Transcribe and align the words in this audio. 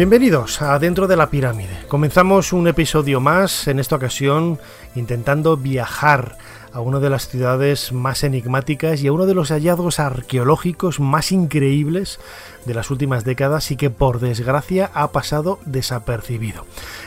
Bienvenidos 0.00 0.62
a 0.62 0.78
Dentro 0.78 1.06
de 1.06 1.14
la 1.14 1.28
Pirámide. 1.28 1.84
Comenzamos 1.86 2.54
un 2.54 2.66
episodio 2.66 3.20
más, 3.20 3.68
en 3.68 3.78
esta 3.78 3.96
ocasión 3.96 4.58
intentando 4.94 5.58
viajar 5.58 6.38
a 6.72 6.80
una 6.80 7.00
de 7.00 7.10
las 7.10 7.28
ciudades 7.28 7.92
más 7.92 8.24
enigmáticas 8.24 9.02
y 9.02 9.08
a 9.08 9.12
uno 9.12 9.26
de 9.26 9.34
los 9.34 9.50
hallazgos 9.50 10.00
arqueológicos 10.00 11.00
más 11.00 11.32
increíbles 11.32 12.18
de 12.64 12.74
las 12.74 12.90
últimas 12.90 13.24
décadas 13.24 13.70
y 13.70 13.76
que 13.76 13.90
por 13.90 14.20
desgracia 14.20 14.90
ha 14.94 15.12
pasado 15.12 15.58
desapercibido. 15.64 16.66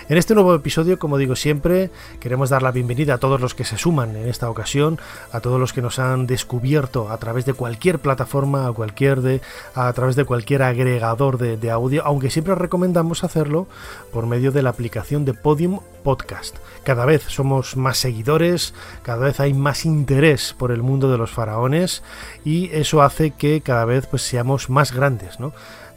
En 0.10 0.18
este 0.18 0.34
nuevo 0.34 0.54
episodio, 0.54 1.00
como 1.00 1.18
digo 1.18 1.36
siempre, 1.36 1.90
queremos 2.20 2.50
dar 2.50 2.64
la 2.64 2.72
bienvenida 2.72 3.16
a 3.16 3.18
todos 3.18 3.40
los 3.40 3.56
que 3.56 3.64
se 3.64 3.78
suman 3.78 4.16
en 4.16 4.28
esta 4.28 4.50
ocasión, 4.50 5.00
a 5.32 5.40
todos 5.40 5.60
los 5.60 5.74
que 5.74 5.82
nos 5.82 6.00
han 6.00 6.28
descubierto 6.28 7.10
a 7.10 7.18
través 7.18 7.46
de 7.46 7.54
cualquier 7.54 8.00
plataforma, 8.00 8.68
a, 8.68 8.74
cualquier 8.74 9.22
de, 9.22 9.42
a 9.76 9.92
través 9.94 10.16
de 10.16 10.26
cualquier 10.26 10.64
agregador 10.64 11.38
de, 11.38 11.58
de 11.58 11.72
audio, 11.72 12.04
aunque 12.06 12.30
siempre 12.30 12.56
recomendamos 12.56 13.24
hacerlo 13.24 13.68
por 14.12 14.26
medio 14.26 14.52
de 14.52 14.62
la 14.62 14.70
aplicación 14.70 15.26
de 15.26 15.34
Podium 15.34 15.80
Podcast. 16.04 16.58
Cada 16.84 17.06
vez 17.06 17.24
somos 17.28 17.78
más 17.78 17.98
seguidores, 17.98 18.74
cada 19.04 19.26
vez 19.26 19.40
hay 19.40 19.54
más 19.54 19.86
interés 19.86 20.54
por 20.58 20.72
el 20.72 20.82
mundo 20.82 21.12
de 21.12 21.18
los 21.18 21.32
faraones 21.32 22.04
y 22.44 22.70
eso 22.74 23.02
hace 23.02 23.32
que 23.32 23.62
cada 23.62 23.86
vez 23.86 24.06
pues 24.08 24.22
seamos 24.22 24.70
más 24.70 24.92
grandes, 24.92 25.40
¿no? 25.40 25.43
¿no? 25.44 25.54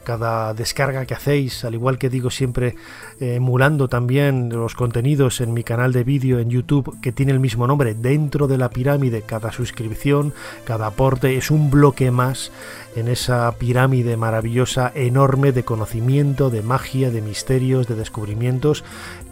Cada 0.07 0.55
descarga 0.55 1.05
que 1.05 1.15
hacéis, 1.15 1.65
al 1.65 1.75
igual 1.75 1.99
que 1.99 2.09
digo 2.09 2.31
siempre, 2.31 2.77
eh, 3.19 3.35
emulando 3.35 3.89
también 3.89 4.51
los 4.51 4.77
contenidos 4.77 5.41
en 5.41 5.53
mi 5.53 5.65
canal 5.65 5.93
de 5.93 6.05
vídeo 6.05 6.39
en 6.39 6.49
YouTube 6.49 6.97
que 7.01 7.11
tiene 7.11 7.33
el 7.33 7.41
mismo 7.41 7.67
nombre, 7.67 7.93
dentro 7.93 8.47
de 8.47 8.57
la 8.57 8.71
pirámide, 8.71 9.23
cada 9.23 9.51
suscripción, 9.51 10.33
cada 10.65 10.87
aporte 10.87 11.37
es 11.37 11.51
un 11.51 11.73
bloque 11.73 12.13
más 12.13 12.53
en 12.95 13.09
esa 13.09 13.51
pirámide 13.59 14.17
maravillosa, 14.17 14.93
enorme 14.95 15.51
de 15.51 15.65
conocimiento, 15.65 16.51
de 16.51 16.63
magia, 16.63 17.11
de 17.11 17.21
misterios, 17.21 17.89
de 17.89 17.97
descubrimientos 17.97 18.85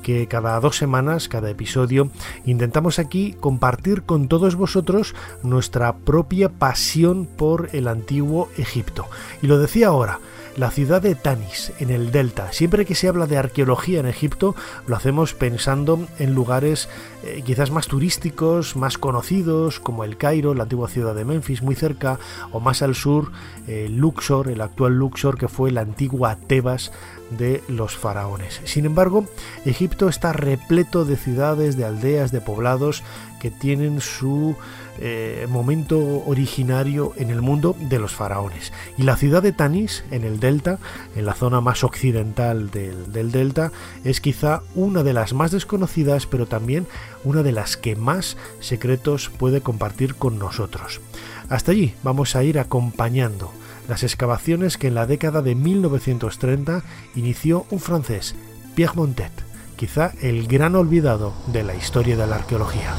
que 0.03 0.27
cada 0.27 0.59
dos 0.59 0.77
semanas, 0.77 1.29
cada 1.29 1.51
episodio, 1.51 2.11
intentamos 2.47 2.99
aquí 2.99 3.37
compartir 3.39 4.03
con 4.03 4.27
todos 4.27 4.57
vosotros 4.57 5.15
nuestra 5.45 5.95
propia 5.95 6.49
pasión 6.49 7.27
por 7.27 7.71
el 7.73 7.87
antiguo 7.87 8.49
Egipto. 8.59 9.07
Y 9.41 9.47
lo 9.47 9.59
decía 9.59 9.87
ahora, 9.87 10.19
la 10.57 10.71
ciudad 10.71 11.03
de 11.03 11.15
Tanis, 11.15 11.73
en 11.79 11.91
el 11.91 12.11
Delta. 12.11 12.53
Siempre 12.53 12.85
que 12.85 12.95
se 12.95 13.09
habla 13.09 13.27
de 13.27 13.37
arqueología 13.37 14.01
en 14.01 14.07
Egipto, 14.07 14.55
lo 14.87 14.97
hacemos 14.97 15.35
pensando 15.35 16.07
en 16.19 16.35
lugares 16.35 16.89
eh, 17.27 17.43
quizás 17.45 17.71
más 17.71 17.87
turísticos, 17.87 18.77
más 18.77 18.99
conocidos, 18.99 19.81
como 19.81 20.05
el 20.05 20.17
Cairo, 20.17 20.55
la 20.55 20.65
antigua 20.65 20.89
ciudad 20.89 21.15
de 21.15 21.25
Memphis, 21.25 21.63
muy 21.63 21.75
cerca, 21.75 22.19
o 22.53 22.61
más 22.61 22.83
al 22.83 22.95
sur, 22.95 23.33
eh, 23.67 23.89
Luxor, 23.91 24.49
el 24.49 24.61
actual 24.61 24.99
Luxor, 24.99 25.39
que 25.39 25.49
fue 25.49 25.71
la 25.71 25.81
antigua 25.81 26.37
Tebas 26.37 26.93
de 27.31 27.63
los 27.69 27.97
faraones. 27.97 28.61
Sin 28.65 28.85
embargo, 28.85 29.25
Egipto 29.65 30.09
está 30.09 30.33
repleto 30.33 31.05
de 31.05 31.17
ciudades, 31.17 31.77
de 31.77 31.85
aldeas, 31.85 32.31
de 32.31 32.41
poblados 32.41 33.03
que 33.41 33.51
tienen 33.51 34.01
su 34.01 34.57
eh, 35.01 35.47
momento 35.51 35.99
originario 36.25 37.13
en 37.17 37.31
el 37.31 37.43
mundo 37.43 37.77
de 37.79 37.99
los 37.99 38.15
faraones. 38.15 38.73
Y 38.97 39.03
la 39.03 39.17
ciudad 39.17 39.43
de 39.43 39.53
Tanis, 39.53 40.05
en 40.11 40.25
el 40.25 40.41
delta, 40.41 40.79
en 41.17 41.27
la 41.27 41.35
zona 41.35 41.61
más 41.61 41.85
occidental 41.85 42.71
del, 42.71 43.13
del 43.13 43.33
delta, 43.33 43.73
es 44.05 44.21
quizá 44.21 44.63
una 44.75 45.03
de 45.03 45.13
las 45.13 45.33
más 45.35 45.51
desconocidas, 45.51 46.27
pero 46.27 46.47
también 46.47 46.87
una 47.25 47.43
de 47.43 47.53
las 47.53 47.77
que 47.77 47.97
más 47.97 48.37
secretos 48.61 49.31
puede 49.37 49.61
compartir 49.61 50.15
con 50.15 50.39
nosotros. 50.39 51.01
Hasta 51.49 51.73
allí 51.73 51.95
vamos 52.03 52.37
a 52.37 52.45
ir 52.45 52.59
acompañando 52.59 53.51
las 53.89 54.03
excavaciones 54.03 54.79
que 54.79 54.89
en 54.89 54.95
la 54.95 55.07
década 55.07 55.43
de 55.43 55.55
1930 55.55 56.83
inició 57.15 57.67
un 57.71 57.81
francés, 57.81 58.35
Pierre 58.75 58.95
Montet, 58.95 59.33
quizá 59.77 60.13
el 60.23 60.47
gran 60.47 60.75
olvidado 60.75 61.35
de 61.49 61.65
la 61.65 61.75
historia 61.75 62.17
de 62.17 62.27
la 62.27 62.37
arqueología. 62.37 62.95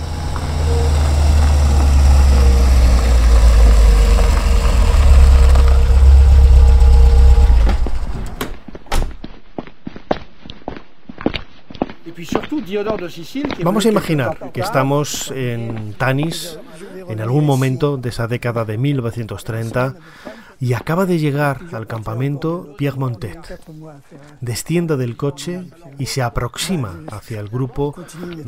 Vamos 13.64 13.86
a 13.86 13.90
imaginar 13.90 14.52
que 14.54 14.62
estamos 14.62 15.32
en 15.32 15.94
Tanis 15.94 16.58
en 17.10 17.20
algún 17.22 17.46
momento 17.46 17.98
de 17.98 18.10
esa 18.10 18.28
década 18.28 18.66
de 18.66 18.78
1930 18.78 19.96
y 20.60 20.74
acaba 20.74 21.06
de 21.06 21.20
llegar 21.20 21.60
al 21.74 21.88
campamento 21.88 22.76
Pierre 22.78 22.98
Montet. 22.98 23.60
Desciende 24.42 24.98
del 24.98 25.18
coche 25.18 25.66
y 26.00 26.06
se 26.06 26.22
aproxima 26.22 27.02
hacia 27.12 27.40
el 27.40 27.50
grupo 27.50 27.96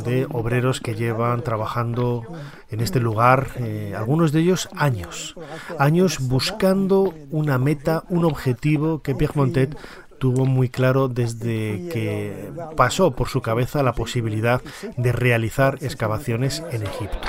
de 0.03 0.25
obreros 0.31 0.79
que 0.79 0.95
llevan 0.95 1.41
trabajando 1.41 2.23
en 2.69 2.79
este 2.79 2.99
lugar, 2.99 3.49
eh, 3.57 3.93
algunos 3.97 4.31
de 4.31 4.41
ellos 4.41 4.69
años, 4.75 5.35
años 5.77 6.19
buscando 6.21 7.13
una 7.31 7.57
meta, 7.57 8.03
un 8.09 8.25
objetivo 8.25 9.01
que 9.01 9.15
Pierre 9.15 9.33
Montet 9.35 9.77
tuvo 10.17 10.45
muy 10.45 10.69
claro 10.69 11.07
desde 11.07 11.89
que 11.91 12.51
pasó 12.75 13.11
por 13.11 13.29
su 13.29 13.41
cabeza 13.41 13.83
la 13.83 13.93
posibilidad 13.93 14.61
de 14.95 15.11
realizar 15.11 15.77
excavaciones 15.81 16.63
en 16.71 16.83
Egipto. 16.83 17.27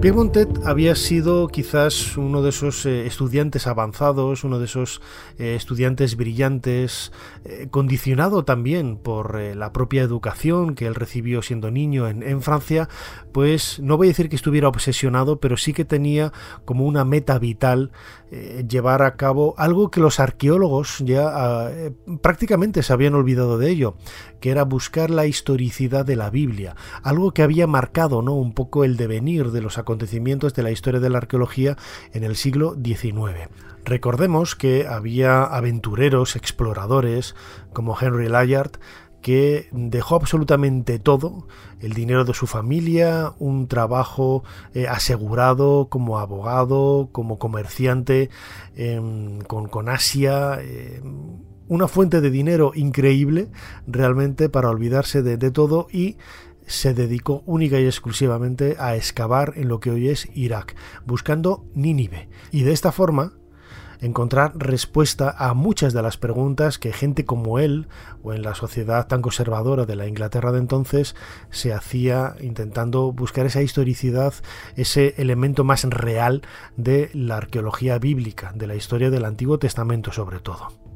Pierre 0.00 0.16
Montet 0.16 0.48
había 0.64 0.94
sido 0.94 1.48
quizás 1.48 2.16
uno 2.16 2.40
de 2.40 2.50
esos 2.50 2.86
eh, 2.86 3.04
estudiantes 3.08 3.66
avanzados, 3.66 4.44
uno 4.44 4.60
de 4.60 4.66
esos 4.66 5.02
eh, 5.38 5.56
estudiantes 5.56 6.16
brillantes, 6.16 7.10
eh, 7.44 7.66
condicionado 7.68 8.44
también 8.44 8.96
por 8.96 9.40
la 9.40 9.72
propia 9.72 10.02
educación 10.02 10.76
que 10.76 10.86
él 10.86 10.94
recibió 10.94 11.42
siendo 11.42 11.72
niño 11.72 12.06
en, 12.06 12.42
Francia, 12.42 12.88
pues 13.32 13.80
no 13.80 13.96
voy 13.96 14.06
a 14.06 14.10
decir 14.10 14.28
que 14.28 14.36
estuviera 14.36 14.68
obsesionado, 14.68 15.40
pero 15.40 15.56
sí 15.56 15.72
que 15.72 15.84
tenía 15.84 16.32
como 16.64 16.86
una 16.86 17.04
meta 17.04 17.36
vital 17.40 17.90
llevar 18.68 19.02
a 19.02 19.16
cabo 19.16 19.54
algo 19.56 19.90
que 19.90 20.00
los 20.00 20.20
arqueólogos 20.20 20.98
ya 20.98 21.24
ah, 21.32 21.70
prácticamente 22.20 22.82
se 22.82 22.92
habían 22.92 23.14
olvidado 23.14 23.56
de 23.56 23.70
ello, 23.70 23.96
que 24.38 24.50
era 24.50 24.64
buscar 24.64 25.10
la 25.10 25.26
historicidad 25.26 26.04
de 26.04 26.16
la 26.16 26.28
Biblia, 26.28 26.76
algo 27.02 27.32
que 27.32 27.42
había 27.42 27.66
marcado 27.66 28.20
¿no? 28.20 28.34
un 28.34 28.52
poco 28.52 28.84
el 28.84 28.98
devenir 28.98 29.50
de 29.50 29.62
los 29.62 29.78
de 29.96 30.62
la 30.62 30.70
historia 30.70 31.00
de 31.00 31.08
la 31.08 31.18
arqueología 31.18 31.76
en 32.12 32.24
el 32.24 32.36
siglo 32.36 32.76
XIX. 32.82 33.48
Recordemos 33.84 34.54
que 34.54 34.86
había 34.86 35.44
aventureros, 35.44 36.36
exploradores 36.36 37.34
como 37.72 37.96
Henry 37.98 38.28
Layard, 38.28 38.72
que 39.22 39.68
dejó 39.72 40.16
absolutamente 40.16 40.98
todo, 40.98 41.48
el 41.80 41.94
dinero 41.94 42.24
de 42.24 42.34
su 42.34 42.46
familia, 42.46 43.32
un 43.38 43.66
trabajo 43.66 44.44
eh, 44.74 44.86
asegurado 44.86 45.88
como 45.88 46.18
abogado, 46.18 47.08
como 47.10 47.38
comerciante 47.38 48.30
eh, 48.76 49.00
con, 49.46 49.88
Asia, 49.88 50.58
eh, 50.60 51.02
una 51.66 51.88
fuente 51.88 52.20
de 52.20 52.30
dinero 52.30 52.72
increíble 52.74 53.48
realmente 53.86 54.48
para 54.48 54.70
olvidarse 54.70 55.22
de, 55.22 55.36
de 55.36 55.50
todo 55.50 55.88
y 55.90 56.16
se 56.68 56.94
dedicó 56.94 57.42
única 57.46 57.80
y 57.80 57.86
exclusivamente 57.86 58.76
a 58.78 58.94
excavar 58.94 59.54
en 59.56 59.68
lo 59.68 59.80
que 59.80 59.90
hoy 59.90 60.08
es 60.08 60.28
Irak, 60.34 60.76
buscando 61.04 61.64
Nínive. 61.74 62.28
Y 62.52 62.62
de 62.62 62.72
esta 62.72 62.92
forma 62.92 63.32
encontrar 64.00 64.52
respuesta 64.56 65.34
a 65.36 65.54
muchas 65.54 65.92
de 65.92 66.02
las 66.02 66.16
preguntas 66.16 66.78
que 66.78 66.92
gente 66.92 67.24
como 67.24 67.58
él, 67.58 67.88
o 68.22 68.32
en 68.32 68.42
la 68.42 68.54
sociedad 68.54 69.06
tan 69.06 69.22
conservadora 69.22 69.86
de 69.86 69.96
la 69.96 70.06
Inglaterra 70.06 70.52
de 70.52 70.58
entonces, 70.58 71.16
se 71.50 71.72
hacía 71.72 72.36
intentando 72.40 73.12
buscar 73.12 73.46
esa 73.46 73.62
historicidad, 73.62 74.34
ese 74.76 75.14
elemento 75.18 75.64
más 75.64 75.84
real 75.84 76.42
de 76.76 77.10
la 77.12 77.38
arqueología 77.38 77.98
bíblica, 77.98 78.52
de 78.54 78.66
la 78.66 78.76
historia 78.76 79.10
del 79.10 79.24
Antiguo 79.24 79.58
Testamento 79.58 80.12
sobre 80.12 80.40
todo. 80.40 80.87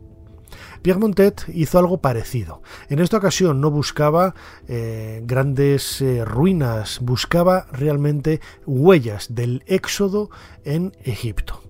Pierre 0.82 1.00
Montet 1.00 1.44
hizo 1.55 1.79
algo 1.79 2.00
parecido. 2.00 2.62
En 2.88 2.99
esta 2.99 3.17
ocasión 3.17 3.61
no 3.61 3.70
buscaba 3.70 4.34
eh, 4.69 5.23
grandes 5.25 6.02
eh, 6.02 6.25
ruinas, 6.25 6.99
buscaba 7.00 7.67
realmente 7.73 8.40
huellas 8.67 9.34
del 9.34 9.62
éxodo 9.67 10.31
en 10.64 10.93
Egipto. 11.05 11.62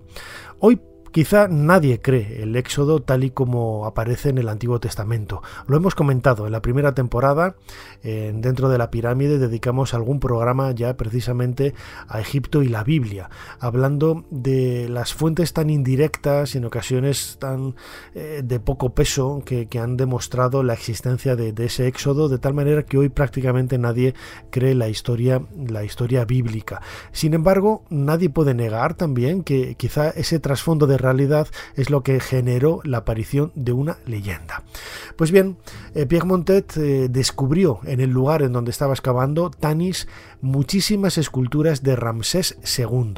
Hoy 0.59 0.81
Quizá 1.13 1.47
nadie 1.47 2.01
cree 2.01 2.41
el 2.41 2.55
Éxodo 2.55 2.99
tal 2.99 3.23
y 3.23 3.29
como 3.29 3.85
aparece 3.85 4.29
en 4.29 4.39
el 4.39 4.49
Antiguo 4.49 4.79
Testamento. 4.79 5.43
Lo 5.67 5.77
hemos 5.77 5.93
comentado 5.93 6.47
en 6.47 6.51
la 6.51 6.63
primera 6.63 6.95
temporada, 6.95 7.55
dentro 8.01 8.67
de 8.67 8.79
la 8.79 8.89
pirámide 8.89 9.37
dedicamos 9.37 9.93
algún 9.93 10.19
programa 10.19 10.71
ya 10.71 10.97
precisamente 10.97 11.75
a 12.07 12.19
Egipto 12.19 12.63
y 12.63 12.67
la 12.67 12.83
Biblia, 12.83 13.29
hablando 13.59 14.25
de 14.31 14.89
las 14.89 15.13
fuentes 15.13 15.53
tan 15.53 15.69
indirectas 15.69 16.55
y 16.55 16.57
en 16.57 16.65
ocasiones 16.65 17.37
tan 17.39 17.75
eh, 18.15 18.41
de 18.43 18.59
poco 18.59 18.93
peso 18.93 19.43
que, 19.45 19.67
han 19.73 19.97
demostrado 19.97 20.63
la 20.63 20.73
existencia 20.73 21.35
de, 21.35 21.53
ese 21.63 21.87
Éxodo, 21.87 22.29
de 22.29 22.39
tal 22.39 22.53
manera 22.53 22.83
que 22.83 22.97
hoy 22.97 23.09
prácticamente 23.09 23.77
nadie 23.77 24.13
cree 24.49 24.75
la 24.75 24.87
historia, 24.87 25.41
la 25.67 25.83
historia 25.83 26.25
bíblica. 26.25 26.81
Sin 27.11 27.33
embargo, 27.33 27.83
nadie 27.89 28.29
puede 28.29 28.53
negar 28.53 28.93
también 28.93 29.43
que 29.43 29.75
quizá 29.75 30.09
ese 30.09 30.39
trasfondo 30.39 30.87
de 30.87 30.97
realidad 31.03 31.47
es 31.75 31.89
lo 31.89 32.01
que 32.01 32.19
generó 32.19 32.81
la 32.83 32.99
aparición 32.99 33.51
de 33.55 33.73
una 33.73 33.97
leyenda. 34.05 34.62
Pues 35.15 35.31
bien, 35.31 35.57
eh, 35.93 36.05
Pierre 36.05 36.25
Montet 36.25 36.77
eh, 36.77 37.07
descubrió 37.09 37.79
en 37.85 37.99
el 37.99 38.09
lugar 38.09 38.41
en 38.41 38.53
donde 38.53 38.71
estaba 38.71 38.93
excavando 38.93 39.49
Tanis 39.49 40.07
muchísimas 40.41 41.17
esculturas 41.17 41.83
de 41.83 41.95
Ramsés 41.95 42.57
II. 42.77 43.13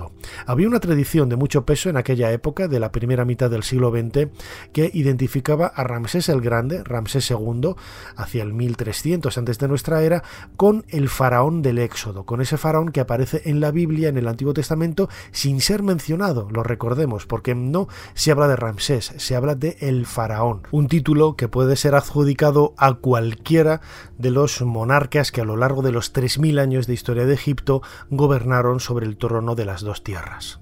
Había 0.46 0.68
una 0.68 0.80
tradición 0.80 1.30
de 1.30 1.36
mucho 1.36 1.66
peso 1.66 1.90
en 1.90 1.98
aquella 1.98 2.32
época, 2.32 2.68
de 2.68 2.80
la 2.80 2.92
primera 2.92 3.26
mitad 3.26 3.50
del 3.50 3.64
siglo 3.64 3.92
XX, 3.92 4.30
que 4.74 4.92
identificaba 4.94 5.68
a 5.68 5.84
Ramsés 5.84 6.30
el 6.30 6.42
Grande, 6.42 6.84
Ramsés 6.84 7.32
II, 7.32 7.76
hacia 8.16 8.44
el 8.44 8.54
1300 8.54 9.38
antes 9.38 9.58
de 9.58 9.68
nuestra 9.68 10.04
era, 10.04 10.24
con 10.56 10.86
el 10.90 11.10
faraón 11.10 11.62
del 11.62 11.80
Éxodo, 11.80 12.26
con 12.26 12.42
ese 12.42 12.58
faraón 12.58 12.92
que 12.92 13.00
aparece 13.00 13.42
en 13.46 13.60
la 13.60 13.72
Biblia, 13.72 14.10
en 14.10 14.18
el 14.18 14.28
Antiguo 14.28 14.54
Testamento, 14.54 15.10
sin 15.32 15.62
ser 15.62 15.84
mencionado, 15.84 16.48
lo 16.52 16.64
recordemos, 16.64 17.26
porque 17.26 17.56
no 17.56 17.88
se 18.14 18.32
habla 18.32 18.48
de 18.48 18.56
Ramsés, 18.56 19.14
se 19.18 19.36
habla 19.36 19.56
de 19.56 19.78
el 19.80 20.06
faraón, 20.06 20.62
un 20.72 20.88
título 20.88 21.36
que 21.36 21.48
puede 21.48 21.76
ser 21.76 21.85
adjudicado 21.94 22.74
a 22.78 22.94
cualquiera 22.94 23.82
de 24.18 24.32
los 24.32 24.62
monarcas 24.62 25.32
que 25.32 25.42
a 25.42 25.46
lo 25.46 25.58
largo 25.58 25.84
de 25.84 25.92
los 25.92 26.14
3.000 26.14 26.60
años 26.60 26.88
de 26.88 26.94
historia 26.96 27.26
de 27.26 27.36
Egipto 27.36 27.84
gobernaron 28.10 28.80
sobre 28.80 29.06
el 29.06 29.18
trono 29.18 29.54
de 29.54 29.66
las 29.66 29.82
dos 29.82 30.04
tierras. 30.04 30.60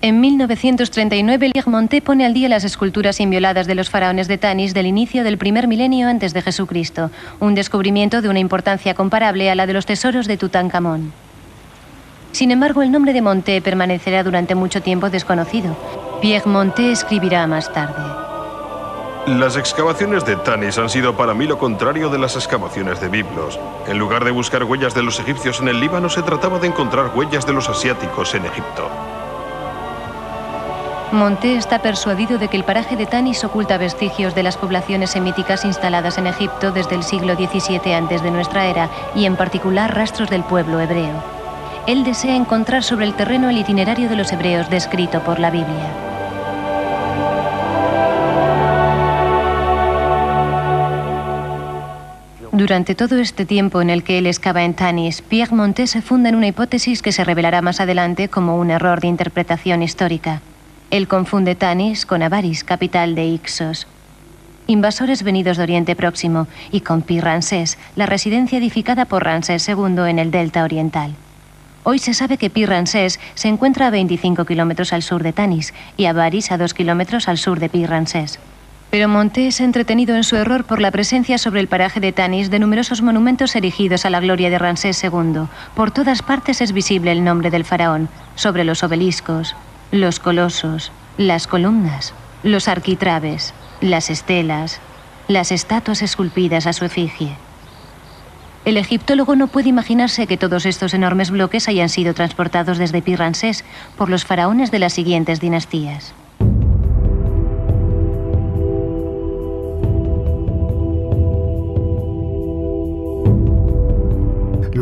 En 0.00 0.20
1939, 0.20 1.52
Monté 1.66 2.02
pone 2.02 2.26
al 2.26 2.34
día 2.34 2.48
las 2.48 2.64
esculturas 2.64 3.20
invioladas 3.20 3.68
de 3.68 3.76
los 3.76 3.88
faraones 3.88 4.26
de 4.26 4.36
Tanis 4.36 4.74
del 4.74 4.86
inicio 4.86 5.22
del 5.22 5.38
primer 5.38 5.68
milenio 5.68 6.08
antes 6.08 6.34
de 6.34 6.42
Jesucristo, 6.42 7.10
un 7.38 7.54
descubrimiento 7.54 8.20
de 8.20 8.28
una 8.28 8.40
importancia 8.40 8.94
comparable 8.94 9.48
a 9.48 9.54
la 9.54 9.66
de 9.66 9.74
los 9.74 9.86
tesoros 9.86 10.26
de 10.26 10.36
Tutankamón. 10.36 11.12
Sin 12.32 12.50
embargo, 12.50 12.82
el 12.82 12.90
nombre 12.90 13.12
de 13.12 13.22
Monté 13.22 13.62
permanecerá 13.62 14.24
durante 14.24 14.56
mucho 14.56 14.82
tiempo 14.82 15.08
desconocido. 15.08 15.76
Pierre 16.20 16.50
Monté 16.50 16.90
escribirá 16.90 17.46
más 17.46 17.72
tarde. 17.72 18.21
Las 19.26 19.56
excavaciones 19.56 20.24
de 20.24 20.34
Tanis 20.34 20.78
han 20.78 20.88
sido 20.88 21.16
para 21.16 21.32
mí 21.32 21.46
lo 21.46 21.56
contrario 21.56 22.08
de 22.08 22.18
las 22.18 22.34
excavaciones 22.34 23.00
de 23.00 23.08
Biblos. 23.08 23.56
En 23.86 23.96
lugar 23.96 24.24
de 24.24 24.32
buscar 24.32 24.64
huellas 24.64 24.94
de 24.94 25.02
los 25.04 25.20
egipcios 25.20 25.60
en 25.60 25.68
el 25.68 25.78
Líbano, 25.78 26.08
se 26.08 26.22
trataba 26.22 26.58
de 26.58 26.66
encontrar 26.66 27.12
huellas 27.14 27.46
de 27.46 27.52
los 27.52 27.68
asiáticos 27.68 28.34
en 28.34 28.46
Egipto. 28.46 28.90
Monté 31.12 31.56
está 31.56 31.80
persuadido 31.80 32.36
de 32.38 32.48
que 32.48 32.56
el 32.56 32.64
paraje 32.64 32.96
de 32.96 33.06
Tanis 33.06 33.44
oculta 33.44 33.78
vestigios 33.78 34.34
de 34.34 34.42
las 34.42 34.56
poblaciones 34.56 35.10
semíticas 35.10 35.64
instaladas 35.64 36.18
en 36.18 36.26
Egipto 36.26 36.72
desde 36.72 36.96
el 36.96 37.04
siglo 37.04 37.36
XVII 37.36 37.94
antes 37.94 38.24
de 38.24 38.30
nuestra 38.32 38.66
era 38.66 38.88
y 39.14 39.26
en 39.26 39.36
particular 39.36 39.94
rastros 39.94 40.30
del 40.30 40.42
pueblo 40.42 40.80
hebreo. 40.80 41.22
Él 41.86 42.02
desea 42.02 42.34
encontrar 42.34 42.82
sobre 42.82 43.06
el 43.06 43.14
terreno 43.14 43.50
el 43.50 43.58
itinerario 43.58 44.08
de 44.08 44.16
los 44.16 44.32
hebreos 44.32 44.68
descrito 44.68 45.20
por 45.20 45.38
la 45.38 45.50
Biblia. 45.50 46.11
Durante 52.62 52.94
todo 52.94 53.18
este 53.18 53.44
tiempo 53.44 53.82
en 53.82 53.90
el 53.90 54.04
que 54.04 54.18
él 54.18 54.26
excava 54.28 54.62
en 54.62 54.74
Tanis, 54.74 55.20
Pierre 55.20 55.52
Montet 55.52 55.88
se 55.88 56.00
funda 56.00 56.28
en 56.28 56.36
una 56.36 56.46
hipótesis 56.46 57.02
que 57.02 57.10
se 57.10 57.24
revelará 57.24 57.60
más 57.60 57.80
adelante 57.80 58.28
como 58.28 58.56
un 58.56 58.70
error 58.70 59.00
de 59.00 59.08
interpretación 59.08 59.82
histórica. 59.82 60.42
Él 60.92 61.08
confunde 61.08 61.56
Tanis 61.56 62.06
con 62.06 62.22
Avaris, 62.22 62.62
capital 62.62 63.16
de 63.16 63.24
Ixos. 63.24 63.88
Invasores 64.68 65.24
venidos 65.24 65.56
de 65.56 65.64
Oriente 65.64 65.96
Próximo 65.96 66.46
y 66.70 66.82
con 66.82 67.02
Pi 67.02 67.20
la 67.96 68.06
residencia 68.06 68.58
edificada 68.58 69.06
por 69.06 69.24
Ramsés 69.24 69.68
II 69.68 70.08
en 70.08 70.20
el 70.20 70.30
delta 70.30 70.62
oriental. 70.62 71.16
Hoy 71.82 71.98
se 71.98 72.14
sabe 72.14 72.36
que 72.36 72.48
Pi 72.48 72.64
se 73.34 73.48
encuentra 73.48 73.88
a 73.88 73.90
25 73.90 74.44
kilómetros 74.44 74.92
al 74.92 75.02
sur 75.02 75.24
de 75.24 75.32
Tanis 75.32 75.74
y 75.96 76.04
Avaris 76.04 76.52
a 76.52 76.58
2 76.58 76.74
kilómetros 76.74 77.26
al 77.26 77.38
sur 77.38 77.58
de 77.58 77.68
Pi. 77.68 77.86
Pero 78.92 79.08
Monté 79.08 79.46
es 79.46 79.62
entretenido 79.62 80.16
en 80.16 80.22
su 80.22 80.36
error 80.36 80.64
por 80.64 80.78
la 80.78 80.90
presencia 80.90 81.38
sobre 81.38 81.60
el 81.60 81.66
paraje 81.66 81.98
de 81.98 82.12
Tanis 82.12 82.50
de 82.50 82.58
numerosos 82.58 83.00
monumentos 83.00 83.56
erigidos 83.56 84.04
a 84.04 84.10
la 84.10 84.20
gloria 84.20 84.50
de 84.50 84.58
Ramsés 84.58 85.02
II. 85.02 85.46
Por 85.74 85.92
todas 85.92 86.20
partes 86.20 86.60
es 86.60 86.72
visible 86.72 87.10
el 87.10 87.24
nombre 87.24 87.48
del 87.48 87.64
faraón, 87.64 88.10
sobre 88.34 88.64
los 88.64 88.82
obeliscos, 88.82 89.56
los 89.92 90.20
colosos, 90.20 90.92
las 91.16 91.46
columnas, 91.46 92.12
los 92.42 92.68
arquitraves, 92.68 93.54
las 93.80 94.10
estelas, 94.10 94.78
las 95.26 95.52
estatuas 95.52 96.02
esculpidas 96.02 96.66
a 96.66 96.74
su 96.74 96.84
efigie. 96.84 97.34
El 98.66 98.76
egiptólogo 98.76 99.36
no 99.36 99.46
puede 99.46 99.70
imaginarse 99.70 100.26
que 100.26 100.36
todos 100.36 100.66
estos 100.66 100.92
enormes 100.92 101.30
bloques 101.30 101.66
hayan 101.66 101.88
sido 101.88 102.12
transportados 102.12 102.76
desde 102.76 103.00
Pi 103.00 103.16
Ramsés 103.16 103.64
por 103.96 104.10
los 104.10 104.26
faraones 104.26 104.70
de 104.70 104.80
las 104.80 104.92
siguientes 104.92 105.40
dinastías. 105.40 106.12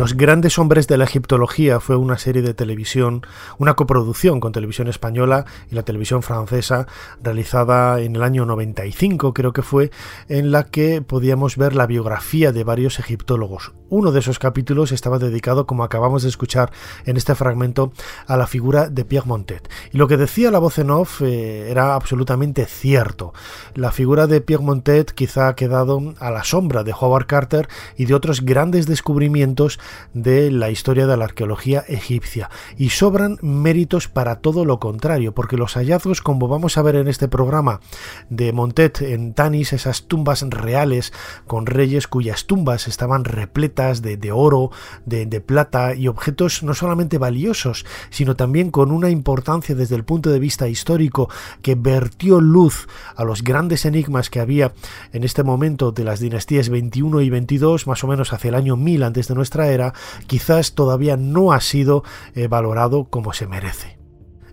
Los 0.01 0.17
grandes 0.17 0.59
hombres 0.59 0.87
de 0.87 0.97
la 0.97 1.05
egiptología 1.05 1.79
fue 1.79 1.95
una 1.95 2.17
serie 2.17 2.41
de 2.41 2.55
televisión, 2.55 3.21
una 3.59 3.75
coproducción 3.75 4.41
con 4.41 4.51
televisión 4.51 4.89
española 4.89 5.45
y 5.71 5.75
la 5.75 5.83
televisión 5.83 6.23
francesa, 6.23 6.87
realizada 7.23 8.01
en 8.01 8.17
el 8.17 8.23
año 8.23 8.47
95 8.47 9.35
creo 9.35 9.53
que 9.53 9.61
fue, 9.61 9.91
en 10.31 10.53
la 10.53 10.65
que 10.65 11.03
podíamos 11.03 11.59
ver 11.59 11.75
la 11.75 11.87
biografía 11.87 12.51
de 12.51 12.65
varios 12.65 12.99
egiptólogos. 12.99 13.73
Uno 13.91 14.11
de 14.11 14.21
esos 14.21 14.39
capítulos 14.39 14.91
estaba 14.91 15.19
dedicado, 15.19 15.67
como 15.67 15.85
acabamos 15.85 16.23
de 16.23 16.31
escuchar 16.31 16.73
en 17.05 17.19
este 17.19 17.35
fragmento, 17.35 17.93
a 18.27 18.39
la 18.39 18.47
figura 18.47 18.89
de 18.89 19.05
Pierre 19.05 19.27
Montet. 19.27 19.69
Y 19.93 19.99
lo 19.99 20.09
que 20.09 20.17
decía 20.17 20.51
la 20.51 20.61
voz 20.61 20.79
en 20.79 20.91
off 20.91 21.21
eh, 21.21 21.71
era 21.71 21.95
absolutamente 21.95 22.65
cierto. 22.65 23.35
La 23.75 23.91
figura 23.91 24.27
de 24.27 24.41
Pierre 24.41 24.65
Montet 24.65 25.13
quizá 25.13 25.49
ha 25.49 25.57
quedado 25.57 26.15
a 26.21 26.31
la 26.31 26.45
sombra 26.45 26.85
de 26.85 26.95
Howard 26.99 27.27
Carter 27.27 27.69
y 27.99 28.07
de 28.07 28.15
otros 28.15 28.43
grandes 28.43 28.87
descubrimientos 28.87 29.79
de 30.15 30.51
la 30.51 30.71
historia 30.71 31.07
de 31.07 31.17
la 31.17 31.25
arqueología 31.25 31.85
egipcia. 31.89 32.51
Y 32.77 32.91
sobran 32.91 33.39
méritos 33.43 34.09
para 34.09 34.37
todo 34.37 34.65
lo 34.65 34.79
contrario, 34.81 35.35
porque 35.35 35.57
los 35.57 35.75
hallazgos, 35.75 36.21
como 36.21 36.49
vamos 36.49 36.79
a 36.79 36.83
ver 36.83 36.97
en 36.97 37.09
este 37.09 37.29
programa 37.29 37.81
de 38.29 38.53
Montet 38.53 39.03
en 39.03 39.35
Tanis, 39.35 39.73
esas 39.73 40.05
tumbas 40.05 40.43
reales 40.49 41.13
con 41.47 41.67
reyes 41.67 42.09
cuyas 42.09 42.47
tumbas 42.47 42.89
estaban 42.89 43.25
repletas 43.25 44.03
de, 44.03 44.33
oro, 44.33 44.71
de, 45.07 45.27
de 45.27 45.41
plata 45.41 45.95
y 45.95 46.09
objetos 46.09 46.63
no 46.63 46.75
solamente 46.75 47.19
valiosos, 47.19 47.85
sino 48.11 48.37
también 48.37 48.71
con 48.71 48.91
una 48.93 49.11
importancia 49.11 49.75
desde 49.75 49.97
el 49.97 50.05
punto 50.05 50.31
de 50.31 50.39
vista 50.39 50.69
histórico 50.69 51.29
que 51.63 51.75
vertió 51.75 52.41
luz 52.41 52.89
a 53.17 53.25
los 53.25 53.43
grandes 53.43 53.85
enigmas 53.85 54.31
que 54.31 54.41
había 54.41 54.73
en 55.13 55.25
este 55.25 55.43
momento 55.43 55.93
de 55.93 56.05
las 56.05 56.21
dinastías 56.21 56.69
21 56.69 57.21
y 57.21 57.31
22, 57.31 57.87
más 57.87 58.05
o 58.05 58.07
menos 58.07 58.33
hacia 58.33 58.49
el 58.49 58.55
año 58.55 58.77
1000 58.77 59.03
antes 59.03 59.29
de 59.29 59.35
nuestra 59.35 59.69
era, 59.69 59.80
quizás 60.27 60.75
todavía 60.75 61.17
no 61.17 61.53
ha 61.53 61.61
sido 61.61 62.05
eh, 62.35 62.49
valorado 62.49 63.05
como 63.05 63.33
se 63.33 63.47
merece. 63.47 63.99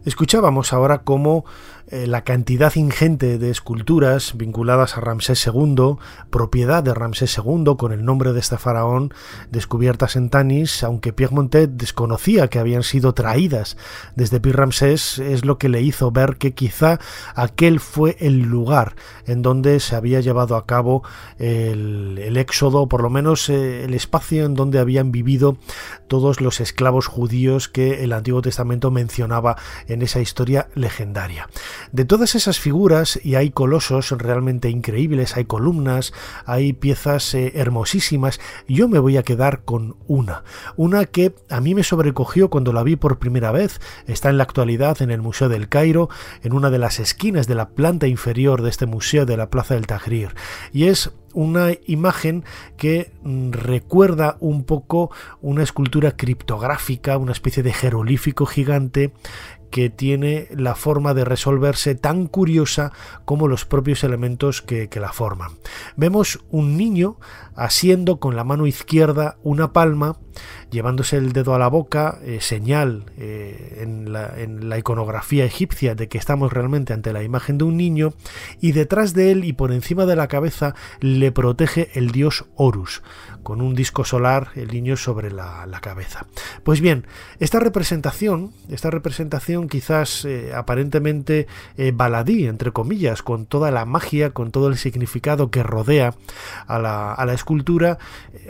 Escuchábamos 0.06 0.72
ahora 0.72 1.00
cómo 1.00 1.44
eh, 1.90 2.08
la 2.08 2.24
cantidad 2.24 2.76
ingente 2.76 3.38
de 3.38 3.50
esculturas 3.50 4.36
vinculadas 4.36 4.98
a 4.98 5.02
Ramsés 5.02 5.48
II, 5.48 5.96
propiedad 6.30 6.84
de 6.84 6.94
Ramsés 6.94 7.38
II 7.38 7.76
con 7.78 7.94
el 7.94 8.04
nombre 8.04 8.34
de 8.34 8.40
este 8.40 8.58
faraón, 8.58 9.14
descubiertas 9.52 10.16
en 10.16 10.30
Tanis, 10.30 10.84
aunque 10.84 11.14
Pierre 11.14 11.68
desconocía 11.68 12.48
que 12.48 12.60
habían 12.60 12.84
sido 12.84 13.14
traídas 13.14 13.78
desde 14.16 14.40
Pir 14.40 14.56
Ramsés, 14.56 15.20
es 15.20 15.46
lo 15.46 15.58
que 15.58 15.70
le 15.70 15.82
hizo 15.82 16.12
ver 16.12 16.38
que 16.38 16.54
quizá 16.54 17.00
aquel 17.36 17.80
fue 17.80 18.18
el 18.20 18.42
lugar 18.42 18.96
en 19.26 19.42
donde 19.42 19.80
se 19.80 19.96
había 19.96 20.20
llevado 20.22 20.56
a 20.56 20.66
cabo 20.66 21.04
el, 21.38 22.18
el 22.18 22.38
éxodo, 22.38 22.88
por 22.88 23.02
lo 23.02 23.10
menos 23.10 23.50
eh, 23.50 23.84
el 23.84 23.94
espacio 23.94 24.46
en 24.46 24.56
donde 24.56 24.80
habían 24.80 25.12
vivido 25.12 25.58
todos 26.08 26.42
los 26.42 26.60
esclavos 26.60 27.08
judíos 27.08 27.68
que 27.68 28.04
el 28.04 28.14
Antiguo 28.14 28.42
Testamento 28.42 28.92
mencionaba 28.92 29.58
en 29.88 30.02
esa 30.02 30.20
historia 30.20 30.70
legendaria. 30.74 31.48
De 31.92 32.06
todas 32.06 32.36
esas 32.36 32.60
figuras, 32.60 33.20
y 33.24 33.36
hay 33.36 33.52
colosos 33.52 34.12
realmente 34.12 34.70
increíbles, 34.70 35.38
hay 35.38 35.46
columnas, 35.46 36.14
hay 36.46 36.74
piezas 36.74 37.34
eh, 37.34 37.54
hermosísimas, 37.56 38.40
yo 38.68 38.88
me 38.88 39.00
voy 39.00 39.18
a 39.18 39.24
quedar 39.24 39.64
con 39.64 39.96
una, 40.08 40.44
una 40.76 41.06
que 41.06 41.34
a 41.50 41.62
mí 41.62 41.76
me 41.76 41.84
sobrecogió 41.84 42.50
cuando 42.50 42.74
la 42.74 42.84
vi 42.84 42.96
por 42.96 43.20
primera 43.20 43.52
vez, 43.52 43.80
está 44.06 44.30
en 44.30 44.38
la 44.38 44.44
actualidad 44.44 45.02
en 45.02 45.12
el 45.12 45.22
Museo 45.22 45.50
del 45.50 45.70
Cairo, 45.70 46.10
en 46.44 46.54
una 46.54 46.70
de 46.70 46.80
las 46.80 47.00
esquinas 47.00 47.48
de 47.48 47.56
la 47.56 47.70
planta 47.70 48.08
inferior 48.08 48.62
de 48.62 48.70
este 48.70 48.86
museo 48.86 49.26
de 49.26 49.38
la 49.38 49.50
Plaza 49.50 49.76
del 49.76 49.88
Tahrir, 49.88 50.36
y 50.72 50.86
es 50.86 51.12
una 51.38 51.70
imagen 51.86 52.44
que 52.78 53.12
mm, 53.22 53.52
recuerda 53.52 54.38
un 54.40 54.64
poco 54.64 55.12
una 55.40 55.62
escultura 55.62 56.18
criptográfica, 56.18 57.18
una 57.18 57.32
especie 57.32 57.62
de 57.62 57.74
jeroglífico 57.74 58.48
gigante 58.48 59.12
que 59.70 59.90
tiene 59.90 60.48
la 60.52 60.76
forma 60.76 61.14
de 61.14 61.26
resolverse 61.26 61.96
tan 61.96 62.28
curiosa 62.28 62.92
como 63.26 63.48
los 63.48 63.66
propios 63.66 64.04
elementos 64.04 64.62
que, 64.62 64.90
la 64.98 65.14
forman. 65.14 65.52
Vemos 65.96 66.40
un 66.50 66.76
niño 66.76 67.20
asiendo 67.56 68.20
con 68.20 68.36
la 68.36 68.44
mano 68.44 68.66
izquierda 68.66 69.38
una 69.44 69.74
palma, 69.74 70.18
llevándose 70.72 71.18
el 71.18 71.32
dedo 71.34 71.56
a 71.56 71.60
la 71.60 71.68
boca, 71.68 72.20
eh, 72.24 72.40
señal 72.42 73.06
eh, 73.18 73.80
en, 73.82 74.12
la, 74.12 74.78
iconografía 74.78 75.46
egipcia 75.46 75.96
de 75.96 76.08
que 76.08 76.18
estamos 76.18 76.52
realmente 76.54 76.94
ante 76.94 77.14
la 77.14 77.24
imagen 77.24 77.58
de 77.58 77.64
un 77.64 77.78
niño, 77.78 78.14
y 78.60 78.74
detrás 78.74 79.14
de 79.14 79.32
él 79.32 79.46
y 79.46 79.54
por 79.54 79.72
encima 79.72 80.06
de 80.06 80.16
la 80.16 80.28
cabeza 80.28 80.76
le 81.00 81.32
protege 81.32 81.90
el 81.94 82.12
dios 82.12 82.46
Horus, 82.56 83.02
con 83.44 83.62
un 83.62 83.76
disco 83.76 84.04
solar, 84.04 84.50
el 84.56 84.68
niño 84.68 84.98
sobre 84.98 85.32
la, 85.32 85.66
cabeza. 85.82 86.26
Pues 86.64 86.82
bien, 86.82 87.06
esta 87.40 87.60
representación, 87.60 88.52
esta 88.68 88.90
representación 88.90 89.70
quizás 89.70 90.26
eh, 90.26 90.52
aparentemente 90.56 91.46
baladí, 91.94 92.48
entre 92.48 92.72
comillas, 92.72 93.22
con 93.22 93.46
toda 93.46 93.70
la 93.70 93.86
magia, 93.86 94.32
con 94.32 94.50
todo 94.50 94.70
el 94.70 94.78
significado 94.78 95.52
que 95.52 95.62
rodea 95.62 96.16
a 96.66 96.80
la, 96.80 97.34
escultura, 97.34 98.00